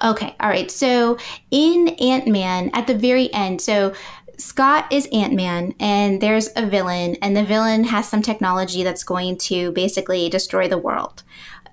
Okay, 0.04 0.36
all 0.40 0.50
right. 0.50 0.70
So 0.72 1.18
in 1.52 1.90
Ant 2.00 2.28
Man, 2.28 2.70
at 2.74 2.88
the 2.88 2.96
very 2.96 3.34
end, 3.34 3.62
so 3.62 3.94
Scott 4.38 4.92
is 4.92 5.08
Ant 5.14 5.34
Man, 5.34 5.74
and 5.80 6.22
there's 6.22 6.50
a 6.56 6.66
villain, 6.66 7.16
and 7.22 7.36
the 7.36 7.46
villain 7.46 7.86
has 7.86 8.08
some 8.08 8.22
technology 8.22 8.84
that's 8.84 9.04
going 9.04 9.38
to 9.38 9.72
basically 9.72 10.30
destroy 10.30 10.68
the 10.68 10.78
world. 10.78 11.24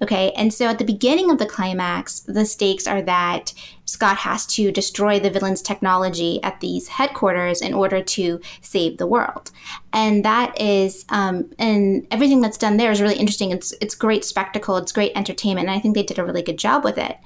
Okay, 0.03 0.33
and 0.33 0.53
so 0.53 0.67
at 0.67 0.79
the 0.79 0.85
beginning 0.85 1.31
of 1.31 1.39
the 1.39 1.47
climax, 1.47 2.21
the 2.21 2.45
stakes 2.45 2.89
are 2.89 3.03
that 3.03 3.55
Scott 3.85 4.17
has 4.17 4.45
to 4.47 4.73
destroy 4.73 5.21
the 5.21 5.31
villain's 5.31 5.63
technology 5.63 6.43
at 6.43 6.59
these 6.59 6.89
headquarters 6.89 7.61
in 7.61 7.73
order 7.73 8.03
to 8.03 8.41
save 8.61 8.99
the 8.99 9.07
world, 9.07 9.53
and 9.93 10.25
that 10.25 10.61
is, 10.61 11.05
um, 11.11 11.53
and 11.57 12.05
everything 12.11 12.41
that's 12.41 12.59
done 12.59 12.79
there 12.79 12.91
is 12.91 13.01
really 13.01 13.19
interesting. 13.19 13.53
It's 13.53 13.73
it's 13.81 13.95
great 13.95 14.25
spectacle, 14.25 14.77
it's 14.77 14.91
great 14.91 15.13
entertainment, 15.15 15.69
and 15.69 15.77
I 15.77 15.81
think 15.81 15.95
they 15.95 16.03
did 16.03 16.19
a 16.19 16.25
really 16.25 16.43
good 16.43 16.59
job 16.59 16.83
with 16.83 16.99
it. 16.99 17.17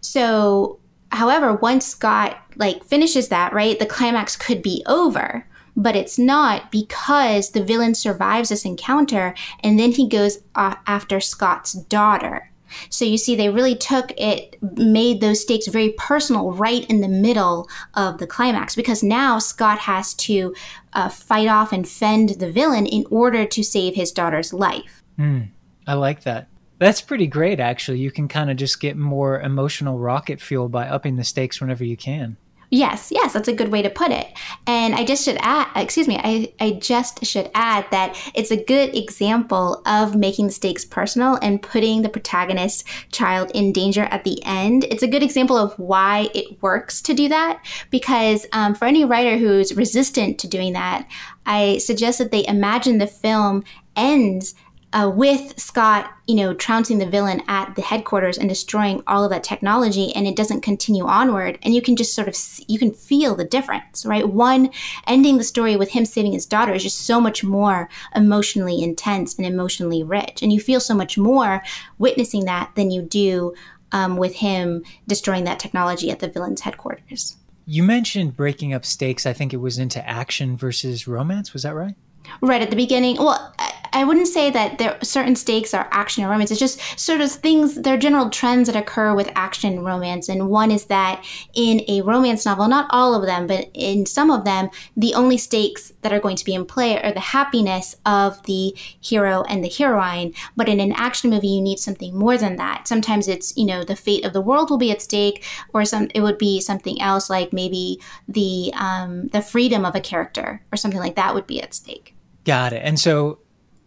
So, 0.00 0.80
however, 1.12 1.54
once 1.54 1.86
Scott 1.86 2.36
like 2.56 2.84
finishes 2.84 3.28
that, 3.28 3.52
right, 3.52 3.78
the 3.78 3.86
climax 3.86 4.34
could 4.34 4.60
be 4.60 4.82
over. 4.86 5.46
But 5.76 5.96
it's 5.96 6.18
not 6.18 6.70
because 6.70 7.50
the 7.50 7.64
villain 7.64 7.94
survives 7.94 8.48
this 8.48 8.64
encounter 8.64 9.34
and 9.62 9.78
then 9.78 9.92
he 9.92 10.08
goes 10.08 10.38
after 10.54 11.20
Scott's 11.20 11.72
daughter. 11.72 12.50
So 12.88 13.04
you 13.04 13.18
see, 13.18 13.36
they 13.36 13.48
really 13.48 13.76
took 13.76 14.12
it, 14.16 14.56
made 14.62 15.20
those 15.20 15.42
stakes 15.42 15.66
very 15.66 15.94
personal 15.96 16.52
right 16.52 16.88
in 16.90 17.00
the 17.00 17.08
middle 17.08 17.68
of 17.94 18.18
the 18.18 18.26
climax 18.26 18.74
because 18.74 19.02
now 19.02 19.38
Scott 19.38 19.80
has 19.80 20.14
to 20.14 20.54
uh, 20.92 21.08
fight 21.08 21.48
off 21.48 21.72
and 21.72 21.88
fend 21.88 22.30
the 22.40 22.50
villain 22.50 22.86
in 22.86 23.04
order 23.10 23.44
to 23.44 23.62
save 23.62 23.94
his 23.94 24.12
daughter's 24.12 24.52
life. 24.52 25.02
Mm, 25.18 25.50
I 25.86 25.94
like 25.94 26.22
that. 26.22 26.48
That's 26.78 27.00
pretty 27.00 27.26
great, 27.26 27.60
actually. 27.60 27.98
You 27.98 28.10
can 28.10 28.28
kind 28.28 28.50
of 28.50 28.56
just 28.56 28.80
get 28.80 28.96
more 28.96 29.40
emotional 29.40 29.98
rocket 29.98 30.40
fuel 30.40 30.68
by 30.68 30.88
upping 30.88 31.16
the 31.16 31.24
stakes 31.24 31.60
whenever 31.60 31.84
you 31.84 31.96
can. 31.96 32.36
Yes, 32.74 33.12
yes, 33.12 33.34
that's 33.34 33.46
a 33.46 33.52
good 33.52 33.70
way 33.70 33.82
to 33.82 33.88
put 33.88 34.10
it. 34.10 34.36
And 34.66 34.96
I 34.96 35.04
just 35.04 35.24
should 35.24 35.36
add, 35.38 35.68
excuse 35.76 36.08
me, 36.08 36.18
I, 36.18 36.52
I 36.58 36.72
just 36.72 37.24
should 37.24 37.48
add 37.54 37.86
that 37.92 38.20
it's 38.34 38.50
a 38.50 38.64
good 38.64 38.96
example 38.96 39.80
of 39.86 40.16
making 40.16 40.48
the 40.48 40.52
stakes 40.52 40.84
personal 40.84 41.38
and 41.40 41.62
putting 41.62 42.02
the 42.02 42.08
protagonist 42.08 42.84
child 43.12 43.52
in 43.54 43.72
danger 43.72 44.08
at 44.10 44.24
the 44.24 44.42
end. 44.44 44.82
It's 44.90 45.04
a 45.04 45.06
good 45.06 45.22
example 45.22 45.56
of 45.56 45.78
why 45.78 46.30
it 46.34 46.60
works 46.62 47.00
to 47.02 47.14
do 47.14 47.28
that 47.28 47.64
because 47.90 48.44
um, 48.50 48.74
for 48.74 48.86
any 48.86 49.04
writer 49.04 49.38
who's 49.38 49.76
resistant 49.76 50.40
to 50.40 50.48
doing 50.48 50.72
that, 50.72 51.06
I 51.46 51.78
suggest 51.78 52.18
that 52.18 52.32
they 52.32 52.44
imagine 52.44 52.98
the 52.98 53.06
film 53.06 53.62
ends 53.94 54.56
uh, 54.94 55.10
with 55.12 55.58
Scott, 55.58 56.08
you 56.28 56.36
know, 56.36 56.54
trouncing 56.54 56.98
the 56.98 57.06
villain 57.06 57.42
at 57.48 57.74
the 57.74 57.82
headquarters 57.82 58.38
and 58.38 58.48
destroying 58.48 59.02
all 59.08 59.24
of 59.24 59.30
that 59.30 59.42
technology, 59.42 60.14
and 60.14 60.26
it 60.26 60.36
doesn't 60.36 60.60
continue 60.60 61.04
onward. 61.04 61.58
And 61.62 61.74
you 61.74 61.82
can 61.82 61.96
just 61.96 62.14
sort 62.14 62.28
of 62.28 62.36
you 62.68 62.78
can 62.78 62.92
feel 62.92 63.34
the 63.34 63.44
difference, 63.44 64.06
right? 64.06 64.28
One 64.28 64.70
ending 65.08 65.36
the 65.36 65.44
story 65.44 65.76
with 65.76 65.90
him 65.90 66.06
saving 66.06 66.32
his 66.32 66.46
daughter 66.46 66.72
is 66.72 66.84
just 66.84 67.00
so 67.00 67.20
much 67.20 67.42
more 67.42 67.88
emotionally 68.14 68.82
intense 68.82 69.36
and 69.36 69.44
emotionally 69.44 70.04
rich, 70.04 70.42
and 70.42 70.52
you 70.52 70.60
feel 70.60 70.78
so 70.78 70.94
much 70.94 71.18
more 71.18 71.62
witnessing 71.98 72.44
that 72.44 72.70
than 72.76 72.92
you 72.92 73.02
do 73.02 73.52
um, 73.90 74.16
with 74.16 74.36
him 74.36 74.84
destroying 75.08 75.44
that 75.44 75.58
technology 75.58 76.10
at 76.12 76.20
the 76.20 76.28
villain's 76.28 76.60
headquarters. 76.60 77.36
You 77.66 77.82
mentioned 77.82 78.36
breaking 78.36 78.72
up 78.72 78.84
stakes. 78.84 79.26
I 79.26 79.32
think 79.32 79.52
it 79.52 79.56
was 79.56 79.78
into 79.78 80.06
action 80.08 80.56
versus 80.56 81.08
romance. 81.08 81.52
Was 81.52 81.64
that 81.64 81.74
right? 81.74 81.94
Right 82.40 82.62
at 82.62 82.70
the 82.70 82.76
beginning. 82.76 83.16
Well, 83.16 83.54
I 83.94 84.02
wouldn't 84.02 84.26
say 84.26 84.50
that 84.50 84.78
there 84.78 84.98
certain 85.02 85.36
stakes 85.36 85.72
are 85.72 85.88
action 85.92 86.24
or 86.24 86.28
romance. 86.28 86.50
It's 86.50 86.58
just 86.58 86.80
sort 86.98 87.20
of 87.20 87.30
things. 87.30 87.76
There 87.76 87.94
are 87.94 87.98
general 87.98 88.28
trends 88.28 88.66
that 88.68 88.76
occur 88.76 89.14
with 89.14 89.30
action 89.36 89.72
and 89.72 89.84
romance, 89.84 90.28
and 90.28 90.48
one 90.48 90.72
is 90.72 90.86
that 90.86 91.24
in 91.54 91.82
a 91.86 92.02
romance 92.02 92.44
novel, 92.44 92.66
not 92.66 92.88
all 92.90 93.14
of 93.14 93.24
them, 93.24 93.46
but 93.46 93.70
in 93.72 94.04
some 94.04 94.32
of 94.32 94.44
them, 94.44 94.68
the 94.96 95.14
only 95.14 95.38
stakes 95.38 95.92
that 96.04 96.12
are 96.12 96.20
going 96.20 96.36
to 96.36 96.44
be 96.44 96.54
in 96.54 96.64
play 96.64 97.02
are 97.02 97.12
the 97.12 97.18
happiness 97.18 97.96
of 98.06 98.40
the 98.44 98.72
hero 99.00 99.42
and 99.48 99.64
the 99.64 99.68
heroine. 99.68 100.32
But 100.54 100.68
in 100.68 100.78
an 100.78 100.92
action 100.92 101.30
movie, 101.30 101.48
you 101.48 101.62
need 101.62 101.78
something 101.80 102.16
more 102.16 102.36
than 102.38 102.56
that. 102.56 102.86
Sometimes 102.86 103.26
it's 103.26 103.56
you 103.56 103.64
know 103.66 103.82
the 103.82 103.96
fate 103.96 104.24
of 104.24 104.32
the 104.32 104.40
world 104.40 104.70
will 104.70 104.78
be 104.78 104.92
at 104.92 105.02
stake, 105.02 105.44
or 105.72 105.84
some 105.84 106.08
it 106.14 106.20
would 106.20 106.38
be 106.38 106.60
something 106.60 107.00
else 107.00 107.28
like 107.28 107.52
maybe 107.52 108.00
the 108.28 108.72
um, 108.76 109.28
the 109.28 109.42
freedom 109.42 109.84
of 109.84 109.96
a 109.96 110.00
character 110.00 110.62
or 110.70 110.76
something 110.76 111.00
like 111.00 111.16
that 111.16 111.34
would 111.34 111.46
be 111.46 111.60
at 111.60 111.74
stake. 111.74 112.14
Got 112.44 112.74
it. 112.74 112.82
And 112.84 113.00
so 113.00 113.38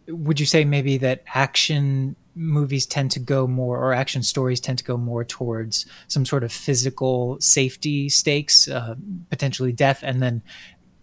would 0.08 0.40
you 0.40 0.46
say 0.46 0.66
maybe 0.66 0.98
that 0.98 1.24
action 1.34 2.16
movies 2.38 2.86
tend 2.86 3.12
to 3.12 3.20
go 3.20 3.48
more 3.48 3.78
or 3.78 3.94
action 3.94 4.22
stories 4.22 4.60
tend 4.60 4.78
to 4.78 4.84
go 4.84 4.96
more 4.96 5.24
towards 5.24 5.86
some 6.08 6.24
sort 6.24 6.44
of 6.44 6.52
physical 6.52 7.38
safety 7.42 8.08
stakes 8.08 8.68
uh, 8.68 8.96
potentially 9.32 9.72
death 9.72 10.02
and 10.04 10.22
then 10.22 10.42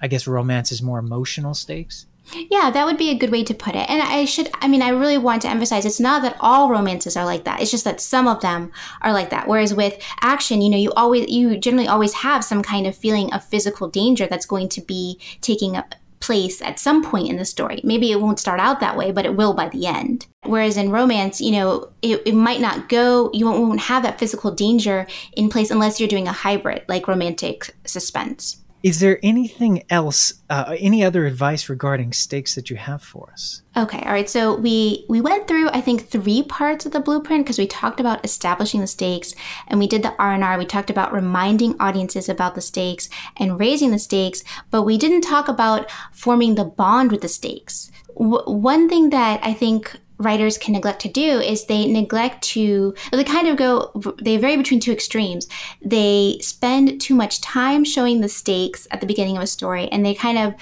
i 0.05 0.07
guess 0.07 0.27
romance 0.27 0.71
is 0.71 0.83
more 0.83 0.99
emotional 0.99 1.55
stakes 1.55 2.07
yeah, 2.51 2.71
that 2.71 2.87
would 2.87 2.97
be 2.97 3.11
a 3.11 3.19
good 3.19 3.31
way 3.31 3.45
to 3.45 3.55
put 3.55 3.75
it. 3.75 3.89
And 3.89 4.03
I 4.03 4.25
should, 4.25 4.49
I 4.61 4.67
mean, 4.67 4.83
I 4.83 4.89
really 4.89 5.19
want 5.19 5.43
to 5.43 5.49
emphasize 5.49 5.85
it's 5.85 6.01
not 6.01 6.23
that 6.23 6.37
all 6.41 6.71
romances 6.71 7.17
are 7.17 7.25
like 7.25 7.45
that. 7.45 7.61
It's 7.61 7.71
just 7.71 7.85
that 7.85 8.01
some 8.01 8.27
of 8.27 8.41
them 8.41 8.73
are 9.03 9.13
like 9.13 9.31
that. 9.31 9.47
Whereas 9.47 9.75
with 9.75 10.03
action, 10.21 10.63
you 10.63 10.71
know, 10.71 10.79
you 10.79 10.93
always, 10.93 11.29
you 11.31 11.59
generally 11.59 11.87
always 11.87 12.15
have 12.15 12.43
some 12.43 12.63
kind 12.63 12.87
of 12.87 12.97
feeling 12.97 13.33
of 13.33 13.45
physical 13.45 13.89
danger 13.89 14.27
that's 14.27 14.47
going 14.47 14.69
to 14.71 14.81
be 14.81 15.21
taking 15.43 15.77
up 15.77 15.95
place 16.21 16.63
at 16.63 16.79
some 16.79 17.05
point 17.05 17.29
in 17.29 17.37
the 17.37 17.45
story. 17.45 17.83
Maybe 17.85 18.11
it 18.11 18.21
won't 18.21 18.41
start 18.41 18.59
out 18.59 18.81
that 18.81 18.97
way, 18.97 19.13
but 19.13 19.27
it 19.27 19.37
will 19.37 19.53
by 19.53 19.69
the 19.69 19.87
end. 19.87 20.27
Whereas 20.45 20.79
in 20.79 20.91
romance, 20.91 21.39
you 21.39 21.53
know, 21.53 21.91
it, 22.01 22.23
it 22.25 22.35
might 22.35 22.63
not 22.63 22.89
go, 22.89 23.31
you 23.35 23.45
won't, 23.45 23.61
won't 23.61 23.81
have 23.81 24.03
that 24.05 24.19
physical 24.19 24.51
danger 24.51 25.07
in 25.37 25.51
place 25.51 25.71
unless 25.71 26.01
you're 26.01 26.09
doing 26.09 26.27
a 26.27 26.33
hybrid, 26.33 26.83
like 26.89 27.09
romantic 27.09 27.75
suspense. 27.85 28.64
Is 28.85 29.01
there 29.01 29.19
anything 29.23 29.83
else, 29.89 30.35
uh, 30.51 30.77
any 30.79 31.03
other 31.03 31.25
advice 31.25 31.71
regarding 31.71 32.13
stakes 32.13 32.55
that 32.55 32.69
you 32.69 32.77
have 32.77 33.03
for 33.03 33.31
us? 33.33 33.63
Okay, 33.75 34.01
all 34.01 34.13
right. 34.13 34.29
So 34.29 34.55
we 34.55 35.07
we 35.09 35.23
went 35.23 35.49
through 35.49 35.71
I 35.71 35.81
think 35.81 36.07
three 36.07 36.43
parts 36.43 36.85
of 36.85 36.93
the 36.93 37.01
blueprint 37.01 37.47
because 37.47 37.59
we 37.59 37.67
talked 37.67 37.99
about 37.99 38.23
establishing 38.23 38.83
the 38.83 38.87
stakes 38.87 39.35
and 39.69 39.81
we 39.81 39.87
did 39.87 40.03
the 40.03 40.15
R 40.19 40.35
and 40.35 40.45
R. 40.45 40.59
We 40.59 40.67
talked 40.67 40.91
about 40.91 41.15
reminding 41.15 41.81
audiences 41.81 42.29
about 42.29 42.55
the 42.57 42.61
stakes 42.61 43.09
and 43.39 43.59
raising 43.59 43.91
the 43.91 43.99
stakes, 43.99 44.45
but 44.71 44.83
we 44.83 44.99
didn't 44.99 45.23
talk 45.23 45.49
about 45.49 45.91
forming 46.13 46.55
the 46.55 46.67
bond 46.67 47.11
with 47.11 47.23
the 47.23 47.29
stakes. 47.29 47.91
W- 48.19 48.45
one 48.45 48.91
thing 48.91 49.09
that 49.09 49.41
I 49.43 49.55
think 49.55 49.99
writers 50.19 50.57
can 50.59 50.73
neglect 50.73 51.01
to 51.03 51.09
do 51.09 51.41
is 51.41 51.67
they 51.67 51.87
neglect 51.87 52.43
to 52.43 52.95
they 53.13 53.25
kind 53.25 53.49
of 53.49 53.57
go 53.57 53.91
they 54.23 54.37
vary 54.37 54.57
between 54.57 54.81
two 54.81 54.93
extremes 54.93 55.49
they 55.85 56.39
spend 56.41 57.01
too 57.01 57.15
much 57.15 57.41
time 57.41 57.85
showing 57.85 58.21
the 58.21 58.29
stakes 58.29 58.87
at 58.91 59.01
the 59.01 59.07
beginning 59.07 59.37
of 59.37 59.43
a 59.43 59.47
story 59.47 59.89
and 59.89 60.07
they 60.07 60.15
kind 60.15 60.39
of 60.39 60.55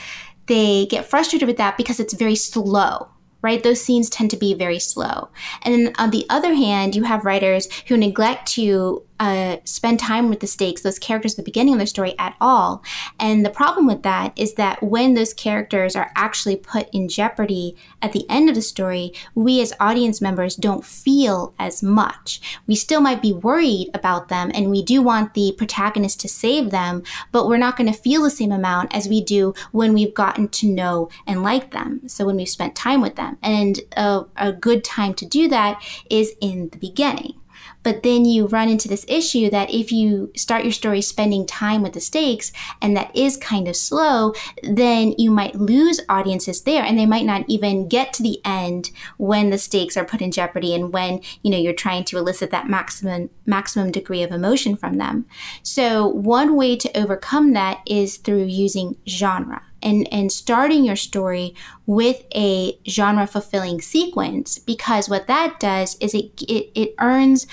they 0.46 0.86
get 0.86 1.04
frustrated 1.04 1.46
with 1.46 1.58
that 1.58 1.76
because 1.76 2.00
it's 2.00 2.14
very 2.14 2.36
slow 2.36 3.08
right? 3.42 3.62
Those 3.62 3.82
scenes 3.82 4.08
tend 4.08 4.30
to 4.30 4.36
be 4.36 4.54
very 4.54 4.78
slow. 4.78 5.28
And 5.62 5.94
on 5.98 6.10
the 6.10 6.24
other 6.30 6.54
hand, 6.54 6.94
you 6.94 7.02
have 7.02 7.24
writers 7.24 7.68
who 7.88 7.96
neglect 7.96 8.46
to 8.52 9.02
uh, 9.20 9.58
spend 9.64 10.00
time 10.00 10.28
with 10.28 10.40
the 10.40 10.46
stakes, 10.46 10.82
those 10.82 10.98
characters 10.98 11.34
at 11.34 11.36
the 11.36 11.42
beginning 11.42 11.74
of 11.74 11.80
the 11.80 11.86
story 11.86 12.14
at 12.18 12.34
all. 12.40 12.82
And 13.20 13.44
the 13.44 13.50
problem 13.50 13.86
with 13.86 14.02
that 14.02 14.32
is 14.36 14.54
that 14.54 14.82
when 14.82 15.14
those 15.14 15.32
characters 15.32 15.94
are 15.94 16.10
actually 16.16 16.56
put 16.56 16.88
in 16.92 17.08
jeopardy 17.08 17.76
at 18.00 18.12
the 18.12 18.28
end 18.28 18.48
of 18.48 18.54
the 18.54 18.62
story, 18.62 19.12
we 19.34 19.60
as 19.60 19.72
audience 19.78 20.20
members 20.20 20.56
don't 20.56 20.84
feel 20.84 21.54
as 21.58 21.82
much. 21.82 22.58
We 22.66 22.74
still 22.74 23.00
might 23.00 23.22
be 23.22 23.32
worried 23.32 23.90
about 23.94 24.28
them 24.28 24.50
and 24.54 24.70
we 24.70 24.82
do 24.82 25.02
want 25.02 25.34
the 25.34 25.54
protagonist 25.56 26.20
to 26.20 26.28
save 26.28 26.70
them, 26.70 27.02
but 27.30 27.46
we're 27.46 27.58
not 27.58 27.76
going 27.76 27.92
to 27.92 27.98
feel 27.98 28.22
the 28.22 28.30
same 28.30 28.52
amount 28.52 28.94
as 28.94 29.08
we 29.08 29.22
do 29.22 29.54
when 29.70 29.92
we've 29.92 30.14
gotten 30.14 30.48
to 30.48 30.66
know 30.66 31.08
and 31.26 31.42
like 31.42 31.70
them. 31.70 32.00
So 32.08 32.24
when 32.24 32.36
we've 32.36 32.48
spent 32.48 32.74
time 32.74 33.00
with 33.00 33.16
them. 33.16 33.38
And 33.42 33.80
a, 33.96 34.24
a 34.36 34.52
good 34.52 34.82
time 34.82 35.14
to 35.14 35.26
do 35.26 35.48
that 35.48 35.82
is 36.10 36.32
in 36.40 36.70
the 36.70 36.78
beginning. 36.78 37.34
But 37.82 38.02
then 38.02 38.24
you 38.24 38.46
run 38.46 38.68
into 38.68 38.88
this 38.88 39.04
issue 39.08 39.50
that 39.50 39.72
if 39.72 39.92
you 39.92 40.30
start 40.36 40.64
your 40.64 40.72
story 40.72 41.02
spending 41.02 41.46
time 41.46 41.82
with 41.82 41.92
the 41.92 42.00
stakes 42.00 42.52
and 42.80 42.96
that 42.96 43.14
is 43.16 43.36
kind 43.36 43.68
of 43.68 43.76
slow, 43.76 44.32
then 44.62 45.14
you 45.18 45.30
might 45.30 45.54
lose 45.54 46.00
audiences 46.08 46.62
there 46.62 46.82
and 46.82 46.98
they 46.98 47.06
might 47.06 47.26
not 47.26 47.44
even 47.48 47.88
get 47.88 48.12
to 48.14 48.22
the 48.22 48.40
end 48.44 48.90
when 49.16 49.50
the 49.50 49.58
stakes 49.58 49.96
are 49.96 50.04
put 50.04 50.22
in 50.22 50.30
jeopardy 50.30 50.74
and 50.74 50.92
when, 50.92 51.20
you 51.42 51.50
know, 51.50 51.58
you're 51.58 51.72
trying 51.72 52.04
to 52.04 52.18
elicit 52.18 52.50
that 52.50 52.68
maximum 52.68 53.30
maximum 53.46 53.90
degree 53.90 54.22
of 54.22 54.30
emotion 54.30 54.76
from 54.76 54.98
them. 54.98 55.26
So 55.62 56.06
one 56.06 56.56
way 56.56 56.76
to 56.76 56.98
overcome 56.98 57.52
that 57.54 57.80
is 57.86 58.16
through 58.16 58.44
using 58.44 58.96
genre 59.08 59.62
and, 59.82 60.08
and 60.12 60.30
starting 60.30 60.84
your 60.84 60.96
story 60.96 61.54
with 61.86 62.24
a 62.34 62.78
genre 62.88 63.26
fulfilling 63.26 63.80
sequence 63.80 64.58
because 64.58 65.08
what 65.08 65.26
that 65.26 65.58
does 65.60 65.96
is 66.00 66.14
it, 66.14 66.30
it, 66.42 66.70
it 66.74 66.94
earns 67.00 67.46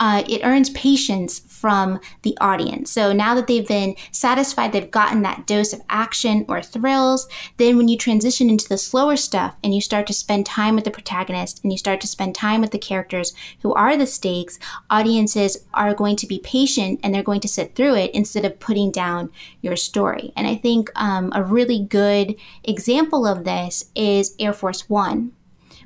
uh, 0.00 0.24
it 0.28 0.40
earns 0.42 0.70
patience 0.70 1.38
from 1.64 1.98
the 2.20 2.36
audience. 2.42 2.90
So 2.90 3.14
now 3.14 3.34
that 3.34 3.46
they've 3.46 3.66
been 3.66 3.96
satisfied, 4.12 4.72
they've 4.72 4.90
gotten 4.90 5.22
that 5.22 5.46
dose 5.46 5.72
of 5.72 5.80
action 5.88 6.44
or 6.46 6.60
thrills, 6.60 7.26
then 7.56 7.78
when 7.78 7.88
you 7.88 7.96
transition 7.96 8.50
into 8.50 8.68
the 8.68 8.76
slower 8.76 9.16
stuff 9.16 9.56
and 9.64 9.74
you 9.74 9.80
start 9.80 10.06
to 10.08 10.12
spend 10.12 10.44
time 10.44 10.74
with 10.74 10.84
the 10.84 10.90
protagonist 10.90 11.62
and 11.64 11.72
you 11.72 11.78
start 11.78 12.02
to 12.02 12.06
spend 12.06 12.34
time 12.34 12.60
with 12.60 12.70
the 12.70 12.78
characters 12.78 13.32
who 13.62 13.72
are 13.72 13.96
the 13.96 14.06
stakes, 14.06 14.58
audiences 14.90 15.64
are 15.72 15.94
going 15.94 16.16
to 16.16 16.26
be 16.26 16.38
patient 16.38 17.00
and 17.02 17.14
they're 17.14 17.22
going 17.22 17.40
to 17.40 17.48
sit 17.48 17.74
through 17.74 17.94
it 17.94 18.10
instead 18.12 18.44
of 18.44 18.60
putting 18.60 18.90
down 18.90 19.30
your 19.62 19.74
story. 19.74 20.34
And 20.36 20.46
I 20.46 20.56
think 20.56 20.90
um, 20.96 21.32
a 21.34 21.42
really 21.42 21.82
good 21.82 22.36
example 22.62 23.26
of 23.26 23.44
this 23.44 23.90
is 23.94 24.34
Air 24.38 24.52
Force 24.52 24.90
One 24.90 25.32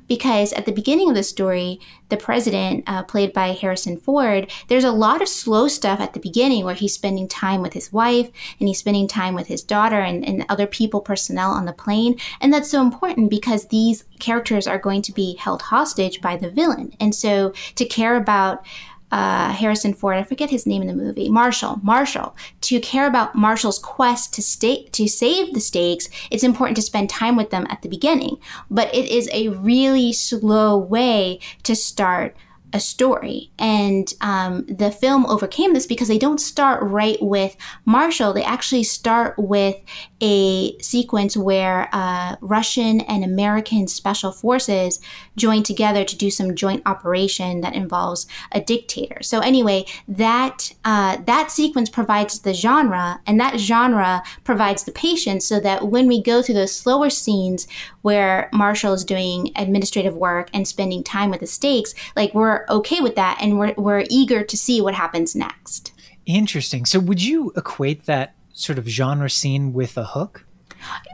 because 0.09 0.51
at 0.51 0.65
the 0.65 0.73
beginning 0.73 1.07
of 1.07 1.15
the 1.15 1.23
story, 1.23 1.79
the 2.09 2.17
president, 2.17 2.83
uh, 2.87 3.03
played 3.03 3.31
by 3.31 3.49
Harrison 3.53 3.95
Ford, 3.95 4.51
there's 4.67 4.83
a 4.83 4.91
lot 4.91 5.21
of 5.21 5.29
slow 5.29 5.69
stuff 5.69 6.01
at 6.01 6.13
the 6.13 6.19
beginning 6.19 6.65
where 6.65 6.75
he's 6.75 6.93
spending 6.93 7.27
time 7.27 7.61
with 7.61 7.73
his 7.73 7.93
wife 7.93 8.29
and 8.59 8.67
he's 8.67 8.79
spending 8.79 9.07
time 9.07 9.35
with 9.35 9.47
his 9.47 9.63
daughter 9.63 9.99
and, 9.99 10.27
and 10.27 10.45
other 10.49 10.67
people, 10.67 10.99
personnel 10.99 11.51
on 11.51 11.65
the 11.65 11.71
plane. 11.71 12.19
And 12.41 12.51
that's 12.51 12.69
so 12.69 12.81
important 12.81 13.29
because 13.29 13.67
these 13.67 14.03
characters 14.19 14.67
are 14.67 14.79
going 14.79 15.03
to 15.03 15.13
be 15.13 15.35
held 15.35 15.61
hostage 15.61 16.19
by 16.19 16.35
the 16.35 16.49
villain. 16.49 16.93
And 16.99 17.15
so 17.15 17.53
to 17.75 17.85
care 17.85 18.15
about 18.15 18.65
uh, 19.11 19.51
Harrison 19.51 19.93
Ford, 19.93 20.17
I 20.17 20.23
forget 20.23 20.49
his 20.49 20.65
name 20.65 20.81
in 20.81 20.87
the 20.87 20.93
movie, 20.93 21.29
Marshall, 21.29 21.79
Marshall, 21.81 22.35
to 22.61 22.79
care 22.79 23.07
about 23.07 23.35
Marshall's 23.35 23.79
quest 23.79 24.33
to 24.35 24.41
stay, 24.41 24.85
to 24.85 25.07
save 25.07 25.53
the 25.53 25.59
stakes, 25.59 26.09
it's 26.31 26.43
important 26.43 26.75
to 26.77 26.81
spend 26.81 27.09
time 27.09 27.35
with 27.35 27.49
them 27.49 27.65
at 27.69 27.81
the 27.81 27.89
beginning. 27.89 28.37
But 28.69 28.93
it 28.93 29.09
is 29.09 29.29
a 29.31 29.49
really 29.49 30.13
slow 30.13 30.77
way 30.77 31.39
to 31.63 31.75
start 31.75 32.35
a 32.73 32.79
story. 32.79 33.51
And 33.57 34.13
um, 34.21 34.65
the 34.67 34.91
film 34.91 35.25
overcame 35.25 35.73
this 35.73 35.87
because 35.87 36.07
they 36.07 36.17
don't 36.17 36.39
start 36.39 36.83
right 36.83 37.17
with 37.21 37.55
Marshall. 37.85 38.33
They 38.33 38.43
actually 38.43 38.83
start 38.83 39.35
with 39.37 39.75
a 40.21 40.77
sequence 40.79 41.35
where 41.35 41.89
uh, 41.93 42.35
Russian 42.41 43.01
and 43.01 43.23
American 43.23 43.87
special 43.87 44.31
forces 44.31 44.99
join 45.39 45.63
together 45.63 46.03
to 46.05 46.15
do 46.15 46.29
some 46.29 46.55
joint 46.55 46.83
operation 46.85 47.61
that 47.61 47.73
involves 47.73 48.27
a 48.51 48.61
dictator. 48.61 49.23
So 49.23 49.39
anyway, 49.39 49.85
that 50.07 50.71
uh, 50.85 51.17
that 51.25 51.51
sequence 51.51 51.89
provides 51.89 52.39
the 52.39 52.53
genre, 52.53 53.19
and 53.25 53.39
that 53.39 53.59
genre 53.59 54.21
provides 54.43 54.83
the 54.83 54.91
patience, 54.91 55.45
so 55.45 55.59
that 55.61 55.87
when 55.87 56.07
we 56.07 56.21
go 56.21 56.41
through 56.41 56.55
those 56.55 56.75
slower 56.75 57.09
scenes 57.09 57.67
where 58.01 58.49
Marshall 58.53 58.93
is 58.93 59.03
doing 59.03 59.51
administrative 59.55 60.15
work 60.15 60.49
and 60.53 60.67
spending 60.67 61.03
time 61.03 61.29
with 61.31 61.39
the 61.39 61.47
stakes, 61.47 61.93
like 62.15 62.33
we're 62.33 62.65
okay 62.69 63.01
with 63.01 63.15
that, 63.15 63.37
and 63.41 63.57
we're 63.57 63.73
we're 63.77 64.05
eager 64.09 64.43
to 64.43 64.57
see 64.57 64.81
what 64.81 64.93
happens 64.93 65.35
next. 65.35 65.93
Interesting. 66.25 66.85
So 66.85 66.99
would 66.99 67.23
you 67.23 67.51
equate 67.55 68.05
that 68.05 68.35
sort 68.53 68.77
of 68.77 68.87
genre 68.87 69.29
scene 69.29 69.73
with 69.73 69.97
a 69.97 70.03
hook? 70.03 70.45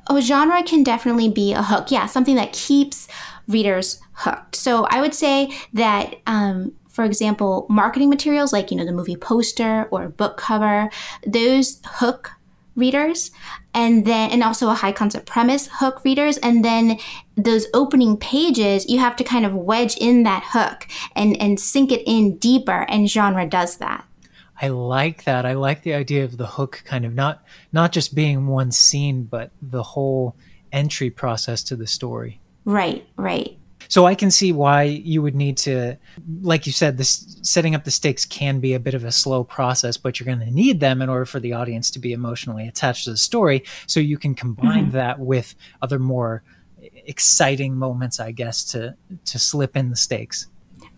A 0.07 0.21
genre 0.21 0.61
can 0.63 0.83
definitely 0.83 1.29
be 1.29 1.53
a 1.53 1.63
hook. 1.63 1.89
Yeah, 1.89 2.05
something 2.05 2.35
that 2.35 2.53
keeps 2.53 3.07
readers 3.47 3.99
hooked. 4.13 4.55
So 4.55 4.86
I 4.86 5.01
would 5.01 5.13
say 5.13 5.55
that, 5.73 6.15
um, 6.27 6.73
for 6.89 7.03
example, 7.03 7.65
marketing 7.69 8.10
materials 8.10 8.53
like, 8.53 8.71
you 8.71 8.77
know, 8.77 8.86
the 8.86 8.93
movie 8.93 9.17
poster 9.17 9.88
or 9.91 10.10
book 10.10 10.38
cover, 10.38 10.89
those 11.25 11.81
hook 11.86 12.31
readers 12.75 13.31
and 13.73 14.05
then 14.05 14.31
and 14.31 14.43
also 14.43 14.69
a 14.69 14.73
high 14.73 14.91
concept 14.91 15.25
premise 15.25 15.69
hook 15.71 16.03
readers 16.03 16.38
and 16.39 16.63
then 16.63 16.99
those 17.38 17.67
opening 17.73 18.17
pages 18.17 18.86
you 18.89 18.99
have 18.99 19.15
to 19.15 19.23
kind 19.23 19.45
of 19.45 19.53
wedge 19.53 19.95
in 19.95 20.23
that 20.23 20.43
hook 20.47 20.86
and 21.15 21.41
and 21.41 21.58
sink 21.58 21.89
it 21.89 22.03
in 22.05 22.36
deeper 22.38 22.86
and 22.89 23.10
genre 23.10 23.47
does 23.47 23.77
that 23.77 24.05
I 24.62 24.69
like 24.69 25.25
that. 25.25 25.45
I 25.45 25.53
like 25.53 25.84
the 25.84 25.93
idea 25.93 26.23
of 26.23 26.38
the 26.38 26.47
hook 26.47 26.84
kind 26.86 27.05
of 27.05 27.13
not 27.13 27.43
not 27.73 27.91
just 27.91 28.15
being 28.15 28.47
one 28.47 28.71
scene, 28.71 29.23
but 29.23 29.51
the 29.62 29.84
whole 29.84 30.36
entry 30.71 31.10
process 31.10 31.62
to 31.63 31.75
the 31.75 31.88
story. 31.88 32.39
Right, 32.65 33.08
right. 33.15 33.58
So 33.88 34.06
I 34.06 34.15
can 34.15 34.32
see 34.32 34.51
why 34.51 34.84
you 34.84 35.21
would 35.21 35.36
need 35.36 35.58
to, 35.58 35.97
like 36.41 36.65
you 36.65 36.73
said, 36.73 36.97
this 36.97 37.38
setting 37.43 37.75
up 37.75 37.84
the 37.84 37.91
stakes 37.91 38.25
can 38.25 38.60
be 38.60 38.73
a 38.73 38.80
bit 38.80 38.95
of 38.95 39.04
a 39.04 39.12
slow 39.12 39.43
process, 39.43 39.95
but 39.95 40.19
you're 40.19 40.25
going 40.25 40.39
to 40.39 40.51
need 40.51 40.80
them 40.80 41.01
in 41.01 41.10
order 41.10 41.25
for 41.25 41.39
the 41.39 41.54
audience 41.54 41.91
to 41.91 41.99
be 41.99 42.12
emotionally 42.12 42.67
attached 42.67 43.06
to 43.06 43.12
the 43.12 43.17
story. 43.17 43.63
So 43.86 43.99
you 43.99 44.17
can 44.17 44.34
combine 44.34 44.86
mm-hmm. 44.86 44.97
that 44.97 45.19
with 45.19 45.56
other 45.82 45.99
more 45.99 46.43
exciting 47.06 47.75
moments, 47.75 48.19
I 48.19 48.32
guess, 48.32 48.63
to 48.65 48.95
to 49.25 49.39
slip 49.39 49.75
in 49.75 49.89
the 49.89 49.95
stakes. 49.95 50.47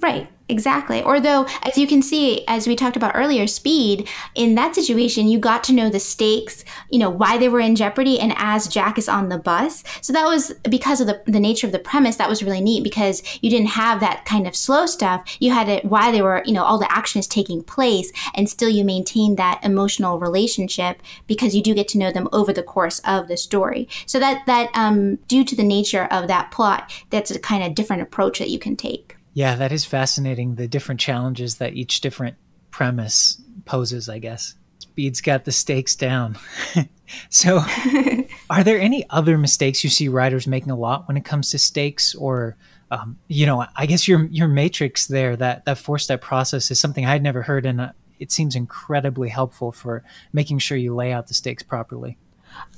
Right. 0.01 0.29
Exactly. 0.49 1.03
Or 1.03 1.19
though, 1.19 1.45
as 1.63 1.77
you 1.77 1.85
can 1.87 2.01
see, 2.01 2.45
as 2.47 2.67
we 2.67 2.75
talked 2.75 2.95
about 2.95 3.15
earlier, 3.15 3.47
speed, 3.47 4.07
in 4.33 4.55
that 4.55 4.75
situation, 4.75 5.27
you 5.27 5.39
got 5.39 5.61
to 5.65 5.73
know 5.73 5.89
the 5.89 5.99
stakes, 5.99 6.63
you 6.89 6.99
know, 6.99 7.09
why 7.09 7.37
they 7.37 7.49
were 7.49 7.59
in 7.59 7.75
jeopardy. 7.75 8.17
And 8.17 8.33
as 8.37 8.67
Jack 8.67 8.97
is 8.97 9.09
on 9.09 9.27
the 9.27 9.37
bus. 9.37 9.83
So 10.01 10.13
that 10.13 10.25
was 10.25 10.53
because 10.69 11.01
of 11.01 11.07
the, 11.07 11.21
the 11.25 11.39
nature 11.39 11.67
of 11.67 11.73
the 11.73 11.79
premise, 11.79 12.15
that 12.15 12.29
was 12.29 12.43
really 12.43 12.61
neat 12.61 12.83
because 12.83 13.21
you 13.41 13.49
didn't 13.49 13.67
have 13.67 13.99
that 13.99 14.23
kind 14.23 14.47
of 14.47 14.55
slow 14.55 14.85
stuff. 14.85 15.37
You 15.41 15.51
had 15.51 15.67
it 15.67 15.83
why 15.83 16.11
they 16.11 16.21
were, 16.21 16.43
you 16.45 16.53
know, 16.53 16.63
all 16.63 16.79
the 16.79 16.91
action 16.91 17.19
is 17.19 17.27
taking 17.27 17.61
place 17.61 18.11
and 18.33 18.49
still 18.49 18.69
you 18.69 18.85
maintain 18.85 19.35
that 19.35 19.59
emotional 19.63 20.17
relationship 20.17 21.01
because 21.27 21.55
you 21.55 21.61
do 21.61 21.73
get 21.73 21.89
to 21.89 21.97
know 21.97 22.11
them 22.11 22.29
over 22.31 22.53
the 22.53 22.63
course 22.63 22.99
of 22.99 23.27
the 23.27 23.35
story. 23.35 23.89
So 24.05 24.17
that, 24.19 24.45
that, 24.45 24.69
um, 24.73 25.15
due 25.27 25.43
to 25.43 25.55
the 25.55 25.63
nature 25.63 26.05
of 26.05 26.27
that 26.29 26.51
plot, 26.51 26.93
that's 27.09 27.31
a 27.31 27.39
kind 27.39 27.63
of 27.63 27.75
different 27.75 28.01
approach 28.01 28.39
that 28.39 28.49
you 28.49 28.59
can 28.59 28.77
take. 28.77 29.06
Yeah, 29.37 29.53
that 29.57 29.71
is 29.71 29.85
fascinating. 29.85 30.55
The 30.55 30.67
different 30.67 30.99
challenges 30.99 31.57
that 31.57 31.75
each 31.75 32.01
different 32.01 32.37
premise 32.71 33.39
poses, 33.65 34.09
I 34.09 34.17
guess. 34.17 34.55
Speed's 34.79 35.21
got 35.21 35.45
the 35.45 35.51
stakes 35.51 35.95
down. 35.95 36.39
so, 37.29 37.61
are 38.49 38.63
there 38.63 38.79
any 38.79 39.07
other 39.11 39.37
mistakes 39.37 39.83
you 39.83 39.91
see 39.91 40.09
writers 40.09 40.47
making 40.47 40.71
a 40.71 40.75
lot 40.75 41.07
when 41.07 41.17
it 41.17 41.23
comes 41.23 41.51
to 41.51 41.59
stakes 41.59 42.15
or 42.15 42.57
um, 42.89 43.19
you 43.27 43.45
know, 43.45 43.63
I 43.75 43.85
guess 43.85 44.07
your 44.07 44.25
your 44.25 44.47
matrix 44.47 45.05
there, 45.05 45.35
that 45.35 45.65
that 45.65 45.77
four 45.77 45.99
step 45.99 46.19
process 46.19 46.71
is 46.71 46.79
something 46.79 47.05
I'd 47.05 47.21
never 47.21 47.43
heard, 47.43 47.67
and 47.67 47.79
uh, 47.79 47.91
it 48.17 48.31
seems 48.31 48.55
incredibly 48.55 49.29
helpful 49.29 49.71
for 49.71 50.03
making 50.33 50.57
sure 50.57 50.79
you 50.79 50.95
lay 50.95 51.11
out 51.11 51.27
the 51.27 51.35
stakes 51.35 51.61
properly. 51.61 52.17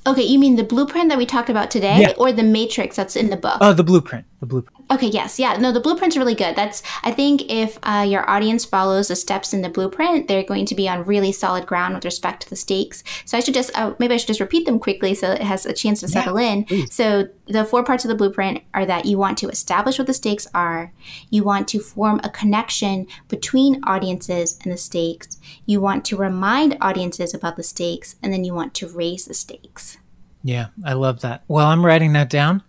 Okay, 0.07 0.23
you 0.23 0.39
mean 0.39 0.55
the 0.55 0.63
blueprint 0.63 1.09
that 1.09 1.17
we 1.17 1.25
talked 1.25 1.49
about 1.49 1.69
today, 1.69 2.01
yeah. 2.01 2.13
or 2.17 2.31
the 2.31 2.43
matrix 2.43 2.95
that's 2.95 3.15
in 3.15 3.29
the 3.29 3.37
book? 3.37 3.57
Oh, 3.61 3.73
the 3.73 3.83
blueprint. 3.83 4.25
The 4.39 4.45
blueprint. 4.45 4.85
Okay, 4.89 5.07
yes, 5.07 5.37
yeah. 5.37 5.57
No, 5.57 5.73
the 5.73 5.81
blueprint's 5.81 6.15
really 6.15 6.33
good. 6.33 6.55
That's 6.55 6.81
I 7.03 7.11
think 7.11 7.43
if 7.51 7.77
uh, 7.83 8.05
your 8.07 8.27
audience 8.29 8.63
follows 8.63 9.09
the 9.09 9.15
steps 9.17 9.53
in 9.53 9.61
the 9.61 9.69
blueprint, 9.69 10.29
they're 10.29 10.43
going 10.43 10.65
to 10.67 10.75
be 10.75 10.87
on 10.87 11.03
really 11.03 11.33
solid 11.33 11.65
ground 11.65 11.93
with 11.93 12.05
respect 12.05 12.43
to 12.43 12.49
the 12.49 12.55
stakes. 12.55 13.03
So 13.25 13.37
I 13.37 13.41
should 13.41 13.53
just 13.53 13.77
uh, 13.77 13.95
maybe 13.99 14.13
I 14.13 14.17
should 14.17 14.27
just 14.27 14.39
repeat 14.39 14.65
them 14.65 14.79
quickly 14.79 15.13
so 15.13 15.31
it 15.31 15.41
has 15.41 15.65
a 15.65 15.73
chance 15.73 15.99
to 15.99 16.07
settle 16.07 16.39
yeah, 16.39 16.51
in. 16.51 16.63
Please. 16.63 16.93
So 16.93 17.27
the 17.47 17.65
four 17.65 17.83
parts 17.83 18.05
of 18.05 18.09
the 18.09 18.15
blueprint 18.15 18.63
are 18.73 18.85
that 18.85 19.05
you 19.05 19.17
want 19.17 19.37
to 19.39 19.49
establish 19.49 19.99
what 19.99 20.07
the 20.07 20.13
stakes 20.13 20.47
are, 20.53 20.93
you 21.29 21.43
want 21.43 21.67
to 21.69 21.79
form 21.79 22.21
a 22.23 22.29
connection 22.29 23.07
between 23.27 23.83
audiences 23.83 24.57
and 24.63 24.71
the 24.71 24.77
stakes, 24.77 25.37
you 25.65 25.81
want 25.81 26.05
to 26.05 26.15
remind 26.15 26.77
audiences 26.79 27.33
about 27.33 27.57
the 27.57 27.63
stakes, 27.63 28.15
and 28.23 28.31
then 28.31 28.45
you 28.45 28.53
want 28.53 28.73
to 28.75 28.87
raise 28.87 29.25
the 29.25 29.33
stakes. 29.33 29.97
Yeah, 30.43 30.67
I 30.85 30.93
love 30.93 31.19
that. 31.21 31.43
Well, 31.49 31.67
I'm 31.67 31.85
writing 31.85 32.13
that 32.13 32.29
down 32.29 32.63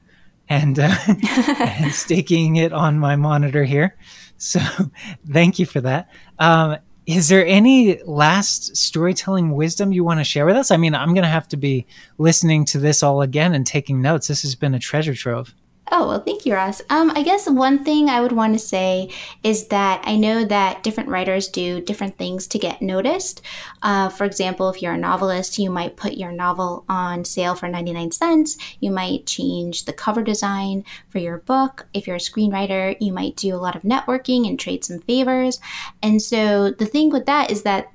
and, 0.50 0.78
uh, 0.78 0.94
and 1.60 1.92
staking 1.92 2.56
it 2.56 2.72
on 2.72 2.98
my 2.98 3.16
monitor 3.16 3.64
here. 3.64 3.96
So 4.36 4.60
thank 5.32 5.58
you 5.58 5.64
for 5.64 5.80
that. 5.80 6.10
Um, 6.38 6.76
is 7.06 7.28
there 7.28 7.46
any 7.46 8.02
last 8.02 8.76
storytelling 8.76 9.52
wisdom 9.52 9.92
you 9.92 10.04
want 10.04 10.20
to 10.20 10.24
share 10.24 10.46
with 10.46 10.56
us? 10.56 10.70
I 10.70 10.76
mean, 10.76 10.94
I'm 10.94 11.14
going 11.14 11.24
to 11.24 11.28
have 11.28 11.48
to 11.48 11.56
be 11.56 11.86
listening 12.18 12.64
to 12.66 12.78
this 12.78 13.02
all 13.02 13.22
again 13.22 13.54
and 13.54 13.66
taking 13.66 14.02
notes. 14.02 14.28
This 14.28 14.42
has 14.42 14.54
been 14.54 14.74
a 14.74 14.78
treasure 14.78 15.14
trove. 15.14 15.54
Oh, 15.92 16.06
well, 16.06 16.20
thank 16.20 16.46
you, 16.46 16.54
Ross. 16.54 16.80
Um, 16.88 17.10
I 17.16 17.24
guess 17.24 17.48
one 17.48 17.82
thing 17.82 18.08
I 18.08 18.20
would 18.20 18.30
want 18.30 18.52
to 18.52 18.60
say 18.60 19.10
is 19.42 19.66
that 19.68 20.00
I 20.04 20.14
know 20.14 20.44
that 20.44 20.84
different 20.84 21.08
writers 21.08 21.48
do 21.48 21.80
different 21.80 22.16
things 22.16 22.46
to 22.48 22.60
get 22.60 22.80
noticed. 22.80 23.42
Uh, 23.82 24.08
for 24.08 24.24
example, 24.24 24.70
if 24.70 24.80
you're 24.80 24.92
a 24.92 24.98
novelist, 24.98 25.58
you 25.58 25.68
might 25.68 25.96
put 25.96 26.12
your 26.12 26.30
novel 26.30 26.84
on 26.88 27.24
sale 27.24 27.56
for 27.56 27.68
99 27.68 28.12
cents. 28.12 28.56
You 28.78 28.92
might 28.92 29.26
change 29.26 29.84
the 29.84 29.92
cover 29.92 30.22
design 30.22 30.84
for 31.08 31.18
your 31.18 31.38
book. 31.38 31.88
If 31.92 32.06
you're 32.06 32.16
a 32.16 32.20
screenwriter, 32.20 32.96
you 33.00 33.12
might 33.12 33.34
do 33.34 33.52
a 33.52 33.58
lot 33.58 33.74
of 33.74 33.82
networking 33.82 34.46
and 34.46 34.60
trade 34.60 34.84
some 34.84 35.00
favors. 35.00 35.58
And 36.02 36.22
so 36.22 36.70
the 36.70 36.86
thing 36.86 37.10
with 37.10 37.26
that 37.26 37.50
is 37.50 37.62
that 37.62 37.90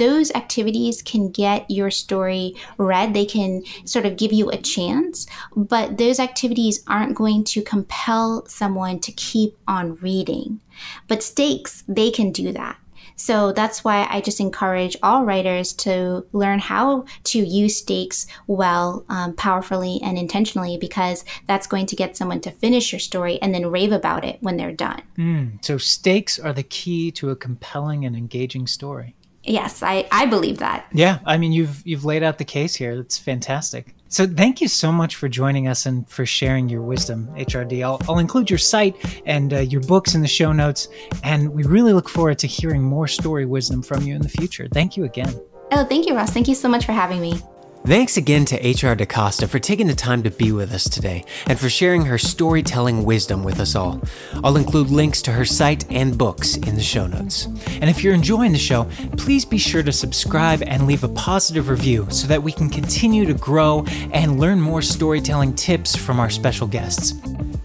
those 0.00 0.32
activities 0.32 1.02
can 1.02 1.30
get 1.30 1.70
your 1.70 1.90
story 1.90 2.54
read. 2.78 3.12
They 3.12 3.26
can 3.26 3.62
sort 3.84 4.06
of 4.06 4.16
give 4.16 4.32
you 4.32 4.50
a 4.50 4.56
chance, 4.56 5.26
but 5.54 5.98
those 5.98 6.18
activities 6.18 6.82
aren't 6.86 7.14
going 7.14 7.44
to 7.44 7.60
compel 7.60 8.46
someone 8.46 8.98
to 9.00 9.12
keep 9.12 9.58
on 9.68 9.96
reading. 9.96 10.60
But 11.06 11.22
stakes, 11.22 11.84
they 11.86 12.10
can 12.10 12.32
do 12.32 12.50
that. 12.52 12.78
So 13.16 13.52
that's 13.52 13.84
why 13.84 14.06
I 14.08 14.22
just 14.22 14.40
encourage 14.40 14.96
all 15.02 15.26
writers 15.26 15.74
to 15.84 16.24
learn 16.32 16.58
how 16.58 17.04
to 17.24 17.38
use 17.38 17.76
stakes 17.76 18.26
well, 18.46 19.04
um, 19.10 19.34
powerfully, 19.34 20.00
and 20.02 20.16
intentionally, 20.16 20.78
because 20.78 21.26
that's 21.46 21.66
going 21.66 21.84
to 21.86 21.96
get 21.96 22.16
someone 22.16 22.40
to 22.40 22.50
finish 22.50 22.90
your 22.90 23.00
story 23.00 23.38
and 23.42 23.52
then 23.52 23.70
rave 23.70 23.92
about 23.92 24.24
it 24.24 24.38
when 24.40 24.56
they're 24.56 24.72
done. 24.72 25.02
Mm, 25.18 25.62
so 25.62 25.76
stakes 25.76 26.38
are 26.38 26.54
the 26.54 26.62
key 26.62 27.10
to 27.10 27.28
a 27.28 27.36
compelling 27.36 28.06
and 28.06 28.16
engaging 28.16 28.66
story. 28.66 29.14
Yes, 29.44 29.82
I, 29.82 30.06
I 30.12 30.26
believe 30.26 30.58
that. 30.58 30.86
Yeah, 30.92 31.18
I 31.24 31.38
mean 31.38 31.52
you've 31.52 31.86
you've 31.86 32.04
laid 32.04 32.22
out 32.22 32.38
the 32.38 32.44
case 32.44 32.74
here. 32.74 32.92
It's 32.92 33.18
fantastic. 33.18 33.94
So 34.08 34.26
thank 34.26 34.60
you 34.60 34.66
so 34.66 34.90
much 34.90 35.14
for 35.14 35.28
joining 35.28 35.68
us 35.68 35.86
and 35.86 36.08
for 36.10 36.26
sharing 36.26 36.68
your 36.68 36.82
wisdom, 36.82 37.28
HRD. 37.36 37.84
I'll, 37.84 38.00
I'll 38.08 38.18
include 38.18 38.50
your 38.50 38.58
site 38.58 38.96
and 39.24 39.54
uh, 39.54 39.60
your 39.60 39.82
books 39.82 40.16
in 40.16 40.20
the 40.20 40.28
show 40.28 40.50
notes, 40.52 40.88
and 41.22 41.48
we 41.50 41.62
really 41.62 41.92
look 41.92 42.08
forward 42.08 42.38
to 42.40 42.48
hearing 42.48 42.82
more 42.82 43.06
story 43.06 43.46
wisdom 43.46 43.82
from 43.82 44.02
you 44.02 44.16
in 44.16 44.20
the 44.20 44.28
future. 44.28 44.66
Thank 44.72 44.96
you 44.96 45.04
again. 45.04 45.32
Oh, 45.70 45.84
thank 45.84 46.06
you, 46.06 46.16
Ross. 46.16 46.32
Thank 46.32 46.48
you 46.48 46.56
so 46.56 46.68
much 46.68 46.84
for 46.84 46.92
having 46.92 47.20
me. 47.20 47.40
Thanks 47.86 48.18
again 48.18 48.44
to 48.44 48.56
HR 48.56 48.94
D'Costa 48.94 49.48
for 49.48 49.58
taking 49.58 49.86
the 49.86 49.94
time 49.94 50.22
to 50.22 50.30
be 50.30 50.52
with 50.52 50.72
us 50.72 50.88
today 50.88 51.24
and 51.46 51.58
for 51.58 51.70
sharing 51.70 52.04
her 52.04 52.18
storytelling 52.18 53.04
wisdom 53.04 53.42
with 53.42 53.58
us 53.58 53.74
all. 53.74 54.00
I'll 54.44 54.58
include 54.58 54.90
links 54.90 55.22
to 55.22 55.32
her 55.32 55.46
site 55.46 55.90
and 55.90 56.16
books 56.16 56.56
in 56.56 56.74
the 56.76 56.82
show 56.82 57.06
notes. 57.06 57.46
And 57.80 57.88
if 57.88 58.04
you're 58.04 58.14
enjoying 58.14 58.52
the 58.52 58.58
show, 58.58 58.84
please 59.16 59.46
be 59.46 59.58
sure 59.58 59.82
to 59.82 59.92
subscribe 59.92 60.62
and 60.62 60.86
leave 60.86 61.04
a 61.04 61.08
positive 61.08 61.68
review 61.68 62.06
so 62.10 62.28
that 62.28 62.42
we 62.42 62.52
can 62.52 62.68
continue 62.68 63.24
to 63.24 63.34
grow 63.34 63.84
and 64.12 64.38
learn 64.38 64.60
more 64.60 64.82
storytelling 64.82 65.54
tips 65.54 65.96
from 65.96 66.20
our 66.20 66.30
special 66.30 66.66
guests. 66.66 67.14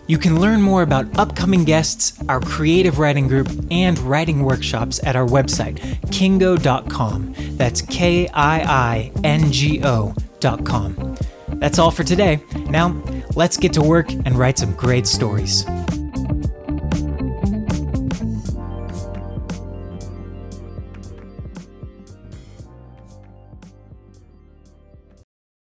You 0.08 0.20
can 0.20 0.40
learn 0.40 0.62
more 0.62 0.84
about 0.84 1.18
upcoming 1.18 1.64
guests, 1.64 2.14
our 2.30 2.40
creative 2.40 3.00
writing 3.00 3.28
group, 3.28 3.50
and 3.72 3.98
writing 4.00 4.44
workshops 4.44 5.00
at 5.04 5.16
our 5.16 5.26
website, 5.26 5.80
kiingo.com. 6.08 7.34
That's 7.58 7.82
K 7.82 8.28
I 8.28 8.62
I 8.62 9.12
N 9.24 9.52
G 9.52 9.82
O.com. 10.46 11.18
That's 11.60 11.80
all 11.80 11.92
for 11.92 12.04
today. 12.04 12.40
Now, 12.70 13.02
let's 13.36 13.58
get 13.58 13.74
to 13.74 13.82
work 13.82 14.12
and 14.12 14.38
write 14.38 14.58
some 14.58 14.74
great 14.74 15.08
stories. 15.08 15.66